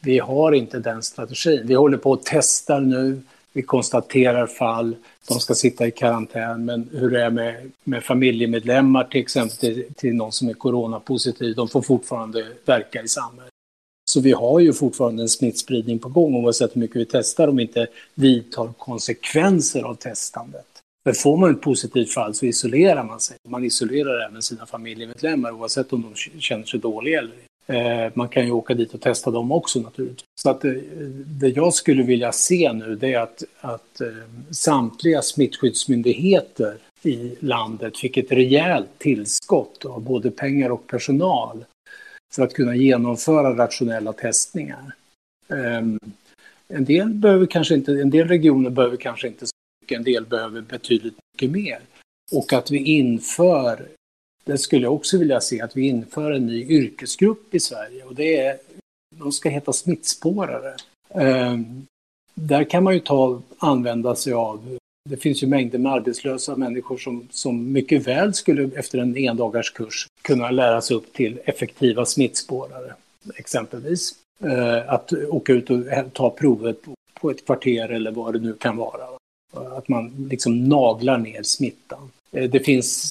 vi 0.00 0.18
har 0.18 0.52
inte 0.52 0.78
den 0.78 1.02
strategin. 1.02 1.62
Vi 1.64 1.74
håller 1.74 1.98
på 1.98 2.12
att 2.12 2.24
testa 2.24 2.80
nu, 2.80 3.20
vi 3.52 3.62
konstaterar 3.62 4.46
fall, 4.46 4.96
de 5.28 5.40
ska 5.40 5.54
sitta 5.54 5.86
i 5.86 5.90
karantän, 5.90 6.64
men 6.64 6.88
hur 6.92 7.10
det 7.10 7.22
är 7.22 7.30
med, 7.30 7.70
med 7.84 8.04
familjemedlemmar 8.04 9.04
till 9.04 9.20
exempel 9.20 9.56
till, 9.56 9.84
till 9.96 10.14
någon 10.14 10.32
som 10.32 10.48
är 10.48 10.54
coronapositiv, 10.54 11.54
de 11.54 11.68
får 11.68 11.82
fortfarande 11.82 12.46
verka 12.64 13.02
i 13.02 13.08
samhället. 13.08 13.51
Så 14.12 14.20
vi 14.20 14.32
har 14.32 14.60
ju 14.60 14.72
fortfarande 14.72 15.22
en 15.22 15.28
smittspridning 15.28 15.98
på 15.98 16.08
gång 16.08 16.34
oavsett 16.34 16.76
hur 16.76 16.80
mycket 16.80 16.96
vi 16.96 17.04
testar 17.04 17.48
om 17.48 17.56
vi 17.56 17.62
inte 17.62 17.86
vidtar 18.14 18.72
konsekvenser 18.78 19.82
av 19.82 19.94
testandet. 19.94 20.66
För 21.04 21.12
får 21.12 21.36
man 21.36 21.50
ett 21.50 21.60
positivt 21.60 22.10
fall 22.10 22.34
så 22.34 22.46
isolerar 22.46 23.04
man 23.04 23.20
sig. 23.20 23.36
Man 23.48 23.64
isolerar 23.64 24.28
även 24.28 24.42
sina 24.42 24.66
familjemedlemmar 24.66 25.50
oavsett 25.50 25.92
om 25.92 26.02
de 26.02 26.40
känner 26.40 26.64
sig 26.64 26.80
dåliga 26.80 27.18
eller 27.18 27.30
inte. 27.32 27.78
Eh, 27.78 28.12
man 28.14 28.28
kan 28.28 28.46
ju 28.46 28.52
åka 28.52 28.74
dit 28.74 28.94
och 28.94 29.00
testa 29.00 29.30
dem 29.30 29.52
också 29.52 29.80
naturligtvis. 29.80 30.24
Så 30.40 30.50
att 30.50 30.64
eh, 30.64 30.72
det 31.26 31.48
jag 31.48 31.74
skulle 31.74 32.02
vilja 32.02 32.32
se 32.32 32.72
nu 32.72 32.94
det 32.94 33.14
är 33.14 33.20
att, 33.20 33.42
att 33.60 34.00
eh, 34.00 34.08
samtliga 34.50 35.22
smittskyddsmyndigheter 35.22 36.76
i 37.02 37.34
landet 37.40 37.98
fick 37.98 38.16
ett 38.16 38.32
rejält 38.32 38.98
tillskott 38.98 39.84
av 39.84 40.02
både 40.02 40.30
pengar 40.30 40.70
och 40.70 40.86
personal 40.86 41.64
för 42.34 42.42
att 42.42 42.54
kunna 42.54 42.76
genomföra 42.76 43.56
rationella 43.56 44.12
testningar. 44.12 44.94
Ehm, 45.48 45.98
en 46.68 46.84
del, 46.84 47.08
behöver 47.08 47.46
kanske 47.46 47.74
inte, 47.74 47.92
en 47.92 48.10
del 48.10 48.28
regioner 48.28 48.70
behöver 48.70 48.96
kanske 48.96 49.28
inte 49.28 49.46
så 49.46 49.52
mycket, 49.82 49.98
en 49.98 50.04
del 50.04 50.26
behöver 50.26 50.60
betydligt 50.60 51.14
mycket 51.34 51.50
mer. 51.50 51.80
Och 52.32 52.52
att 52.52 52.70
vi 52.70 52.78
inför, 52.78 53.88
det 54.44 54.58
skulle 54.58 54.82
jag 54.82 54.94
också 54.94 55.18
vilja 55.18 55.40
se, 55.40 55.60
att 55.60 55.76
vi 55.76 55.88
inför 55.88 56.30
en 56.30 56.46
ny 56.46 56.64
yrkesgrupp 56.64 57.54
i 57.54 57.60
Sverige 57.60 58.04
och 58.04 58.14
det 58.14 58.36
är, 58.36 58.58
de 59.18 59.32
ska 59.32 59.48
heta 59.48 59.72
smittspårare. 59.72 60.74
Ehm, 61.08 61.86
där 62.34 62.64
kan 62.64 62.84
man 62.84 62.94
ju 62.94 63.00
ta, 63.00 63.42
använda 63.58 64.16
sig 64.16 64.32
av 64.32 64.78
det 65.10 65.16
finns 65.16 65.42
ju 65.42 65.46
mängder 65.46 65.78
med 65.78 65.92
arbetslösa 65.92 66.56
människor 66.56 66.96
som, 66.96 67.28
som 67.30 67.72
mycket 67.72 68.06
väl 68.06 68.34
skulle 68.34 68.78
efter 68.78 68.98
en 68.98 69.16
endagarskurs 69.16 70.06
kunna 70.22 70.50
lära 70.50 70.80
sig 70.80 70.96
upp 70.96 71.12
till 71.12 71.40
effektiva 71.44 72.04
smittspårare, 72.04 72.94
exempelvis. 73.36 74.14
Eh, 74.44 74.92
att 74.92 75.12
åka 75.12 75.52
ut 75.52 75.70
och 75.70 75.84
ta 76.12 76.30
provet 76.30 76.76
på 77.20 77.30
ett 77.30 77.46
kvarter 77.46 77.88
eller 77.88 78.10
vad 78.10 78.32
det 78.32 78.38
nu 78.38 78.54
kan 78.54 78.76
vara. 78.76 79.04
Att 79.76 79.88
man 79.88 80.26
liksom 80.30 80.68
naglar 80.68 81.18
ner 81.18 81.42
smittan. 81.42 82.10
Eh, 82.32 82.50
det 82.50 82.60
finns 82.60 83.10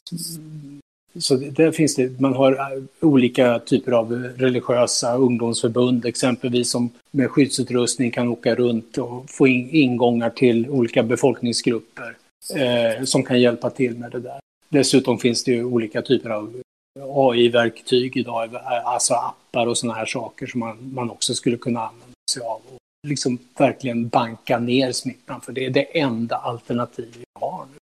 så 1.20 1.36
där 1.36 1.72
finns 1.72 1.96
det, 1.96 2.20
man 2.20 2.34
har 2.34 2.52
eh, 2.52 2.84
olika 3.00 3.60
typer 3.60 3.92
av 3.92 4.14
eh, 4.14 4.18
religiösa 4.18 5.16
ungdomsförbund 5.16 6.06
exempelvis 6.06 6.72
som 6.72 6.90
med 7.12 7.32
skyddsutrustning 7.32 8.12
kan 8.12 8.28
åka 8.28 8.56
runt 8.56 8.98
och 8.98 9.30
få 9.30 9.48
in 9.48 9.70
ingångar 9.70 10.30
till 10.30 10.70
olika 10.70 11.04
befolkningsgrupper 11.04 12.16
eh, 12.56 13.04
som 13.04 13.24
kan 13.24 13.42
hjälpa 13.42 13.70
till 13.70 13.98
med 13.98 14.12
det 14.12 14.20
där. 14.20 14.40
Dessutom 14.70 15.20
finns 15.20 15.44
det 15.44 15.52
ju 15.52 15.64
olika 15.64 16.02
typer 16.02 16.30
av 16.30 16.62
eh, 17.00 17.06
AI-verktyg 17.06 18.18
idag, 18.18 18.56
alltså 18.84 19.14
appar 19.14 19.68
och 19.68 19.78
sådana 19.78 20.00
här 20.00 20.06
saker 20.06 20.48
som 20.48 20.60
man, 20.60 20.94
man 20.94 21.10
också 21.10 21.34
skulle 21.34 21.58
kunna 21.58 21.80
använda 21.80 22.16
sig 22.32 22.44
av 22.44 22.62
och 22.74 22.80
liksom 23.08 23.38
verkligen 23.58 24.08
banka 24.08 24.60
ner 24.60 24.92
smittan 24.92 25.42
för 25.42 25.52
det 25.52 25.66
är 25.66 25.70
det 25.70 26.00
enda 26.00 26.36
alternativ 26.36 27.14
vi 27.18 27.24
har 27.40 27.66
nu. 27.66 27.81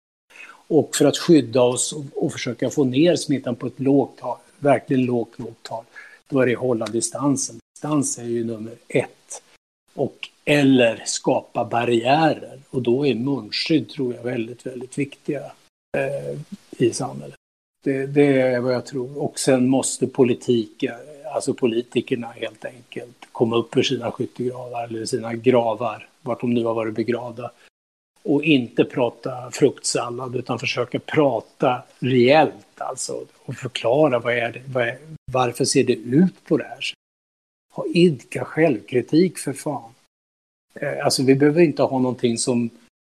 Och 0.68 0.96
för 0.96 1.06
att 1.06 1.18
skydda 1.18 1.62
oss 1.62 1.94
och, 2.14 2.32
försöka 2.32 2.70
få 2.70 2.84
ner 2.84 3.16
smittan 3.16 3.56
på 3.56 3.68
ett 3.68 3.80
lågt 3.80 4.18
tal, 4.18 4.38
verkligen 4.60 5.06
lågt, 5.06 5.40
lågt 5.40 5.64
tal, 5.64 5.84
då 6.30 6.40
är 6.40 6.46
det 6.46 6.56
hålla 6.56 6.86
distansen. 6.86 7.60
Distans 7.76 8.20
är 8.20 8.24
ju 8.24 8.44
nummer 8.44 8.74
ett. 8.88 9.42
Och, 9.94 10.30
eller 10.46 11.04
skapa 11.06 11.66
barriärer. 11.66 12.60
Och 12.70 12.82
då 12.82 13.08
är 13.08 13.16
munskydd, 13.16 13.90
tror 13.90 14.14
jag, 14.16 14.24
väldigt, 14.24 14.66
väldigt 14.66 14.98
viktiga 14.98 15.42
eh, 15.98 16.40
i 16.78 16.94
samhället. 16.94 17.36
Det, 17.84 18.06
det, 18.06 18.42
är 18.42 18.60
vad 18.60 18.74
jag 18.74 18.86
tror. 18.86 19.24
Och 19.24 19.40
sen 19.40 19.68
måste 19.68 20.08
politiken, 20.08 20.96
alltså 21.34 21.54
politikerna 21.54 22.28
helt 22.28 22.66
enkelt 22.66 23.28
komma 23.32 23.56
upp 23.56 23.78
ur 23.78 23.84
sina 23.84 24.12
skyttegravar 24.12 24.84
eller 24.84 25.06
sina 25.06 25.34
gravar, 25.34 26.10
vart 26.22 26.42
de 26.42 26.54
nu 26.54 26.64
har 26.64 26.74
varit 26.74 26.96
begravda 26.96 27.52
och 28.26 28.44
inte 28.44 28.84
prata 28.84 29.52
fruktsallad 29.52 30.36
utan 30.36 30.60
försöka 30.60 31.00
prata 31.00 31.84
rejält. 32.00 32.54
alltså 32.78 33.26
och 33.46 33.56
förklara 33.56 34.20
vad 34.20 34.34
är 34.34 34.52
det, 34.52 34.62
vad 34.68 34.88
är, 34.88 34.98
varför 35.32 35.66
ser 35.66 35.84
det 35.84 35.96
ut 35.96 36.46
på 36.46 36.58
det 36.58 36.64
här 36.64 36.82
sättet. 36.82 36.96
Ha 37.74 37.86
idka 37.94 38.46
självkritik 38.46 39.38
för 39.38 39.54
fan. 39.54 39.92
Eh, 40.74 41.06
alltså 41.06 41.24
vi 41.24 41.36
behöver 41.36 41.62
inte 41.62 41.84
ha 41.84 42.00
någonting 42.00 42.38
som 42.38 42.70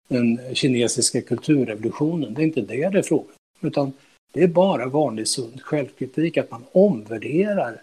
den 0.09 0.55
kinesiska 0.55 1.23
kulturrevolutionen, 1.23 2.35
det 2.35 2.43
är 2.43 2.47
inte 2.47 2.61
det 2.61 2.89
det 2.89 2.99
är 2.99 3.03
frågan 3.03 3.35
utan 3.61 3.93
det 4.33 4.43
är 4.43 4.49
bara 4.49 4.87
vanlig 4.87 5.29
sund 5.29 5.63
självkritik, 5.63 6.37
att 6.37 6.51
man 6.51 6.65
omvärderar 6.73 7.83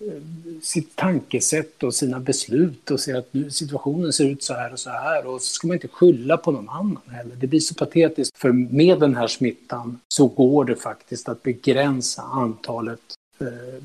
Eh, 0.00 0.22
sitt 0.62 0.96
tankesätt 0.96 1.82
och 1.82 1.94
sina 1.94 2.20
beslut 2.20 2.90
och 2.90 3.00
se 3.00 3.12
att 3.12 3.34
nu 3.34 3.50
situationen 3.50 4.12
ser 4.12 4.24
ut 4.24 4.42
så 4.42 4.54
här 4.54 4.72
och 4.72 4.78
så 4.78 4.90
här 4.90 5.26
och 5.26 5.42
så 5.42 5.54
ska 5.54 5.66
man 5.66 5.74
inte 5.74 5.88
skylla 5.88 6.36
på 6.36 6.50
någon 6.50 6.68
annan 6.68 7.00
heller. 7.10 7.36
Det 7.36 7.46
blir 7.46 7.60
så 7.60 7.74
patetiskt 7.74 8.38
för 8.38 8.52
med 8.52 9.00
den 9.00 9.16
här 9.16 9.26
smittan 9.26 10.00
så 10.14 10.26
går 10.26 10.64
det 10.64 10.76
faktiskt 10.76 11.28
att 11.28 11.42
begränsa 11.42 12.22
antalet 12.22 13.00
eh, 13.40 13.84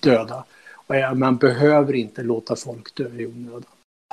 döda. 0.00 0.44
Och 0.72 1.16
man 1.16 1.36
behöver 1.36 1.94
inte 1.94 2.22
låta 2.22 2.56
folk 2.56 2.94
dö 2.94 3.08
i 3.18 3.26
onödan. 3.26 3.64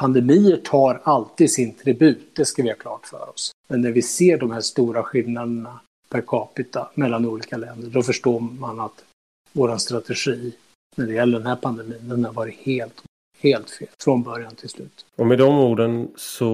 Pandemier 0.02 0.58
tar 0.58 1.02
alltid 1.04 1.52
sin 1.52 1.74
tribut, 1.74 2.36
det 2.36 2.46
ska 2.46 2.64
vi 2.64 2.70
ha 2.70 2.76
klart 2.76 3.08
för 3.08 3.30
oss. 3.30 3.52
Men 3.68 3.82
när 3.82 3.92
vi 3.92 4.02
ser 4.02 4.38
de 4.38 4.52
här 4.52 4.62
stora 4.62 5.04
skillnaderna 5.04 5.80
per 6.10 6.22
capita 6.22 6.90
mellan 6.94 7.26
olika 7.26 7.58
länder, 7.58 7.90
då 7.90 8.04
förstår 8.04 8.40
man 8.40 8.80
att 8.80 9.04
vår 9.52 9.78
strategi 9.78 10.54
när 10.98 11.08
det 11.08 11.14
gäller 11.14 11.38
den 11.38 11.48
här 11.48 11.56
pandemin, 11.56 12.00
den 12.02 12.26
har 12.26 12.34
varit 12.34 12.56
helt, 12.56 13.04
helt 13.40 13.70
fel 13.70 13.88
från 14.04 14.24
början 14.24 14.56
till 14.56 14.70
slut. 14.70 15.06
Och 15.16 15.28
med 15.28 15.38
de 15.38 15.60
orden 15.60 16.08
så 16.16 16.46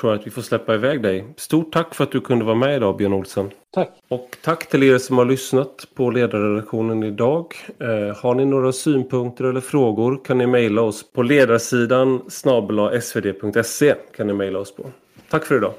tror 0.00 0.12
jag 0.12 0.20
att 0.20 0.26
vi 0.26 0.30
får 0.30 0.42
släppa 0.42 0.74
iväg 0.74 1.02
dig. 1.02 1.24
Stort 1.36 1.72
tack 1.72 1.94
för 1.94 2.04
att 2.04 2.12
du 2.12 2.20
kunde 2.20 2.44
vara 2.44 2.54
med 2.54 2.76
idag 2.76 2.96
Björn 2.96 3.12
Olsen. 3.12 3.50
Tack. 3.70 3.90
Och 4.08 4.36
tack 4.42 4.68
till 4.68 4.82
er 4.82 4.98
som 4.98 5.18
har 5.18 5.24
lyssnat 5.24 5.86
på 5.94 6.10
ledarredaktionen 6.10 7.02
idag. 7.02 7.54
Eh, 7.80 8.16
har 8.16 8.34
ni 8.34 8.44
några 8.44 8.72
synpunkter 8.72 9.44
eller 9.44 9.60
frågor 9.60 10.24
kan 10.24 10.38
ni 10.38 10.46
mejla 10.46 10.82
oss 10.82 11.12
på 11.12 11.22
ledarsidan 11.22 12.22
snabel 12.28 13.02
svd.se 13.02 13.94
kan 14.16 14.26
ni 14.26 14.32
mejla 14.32 14.58
oss 14.58 14.74
på. 14.74 14.90
Tack 15.30 15.44
för 15.44 15.56
idag. 15.56 15.74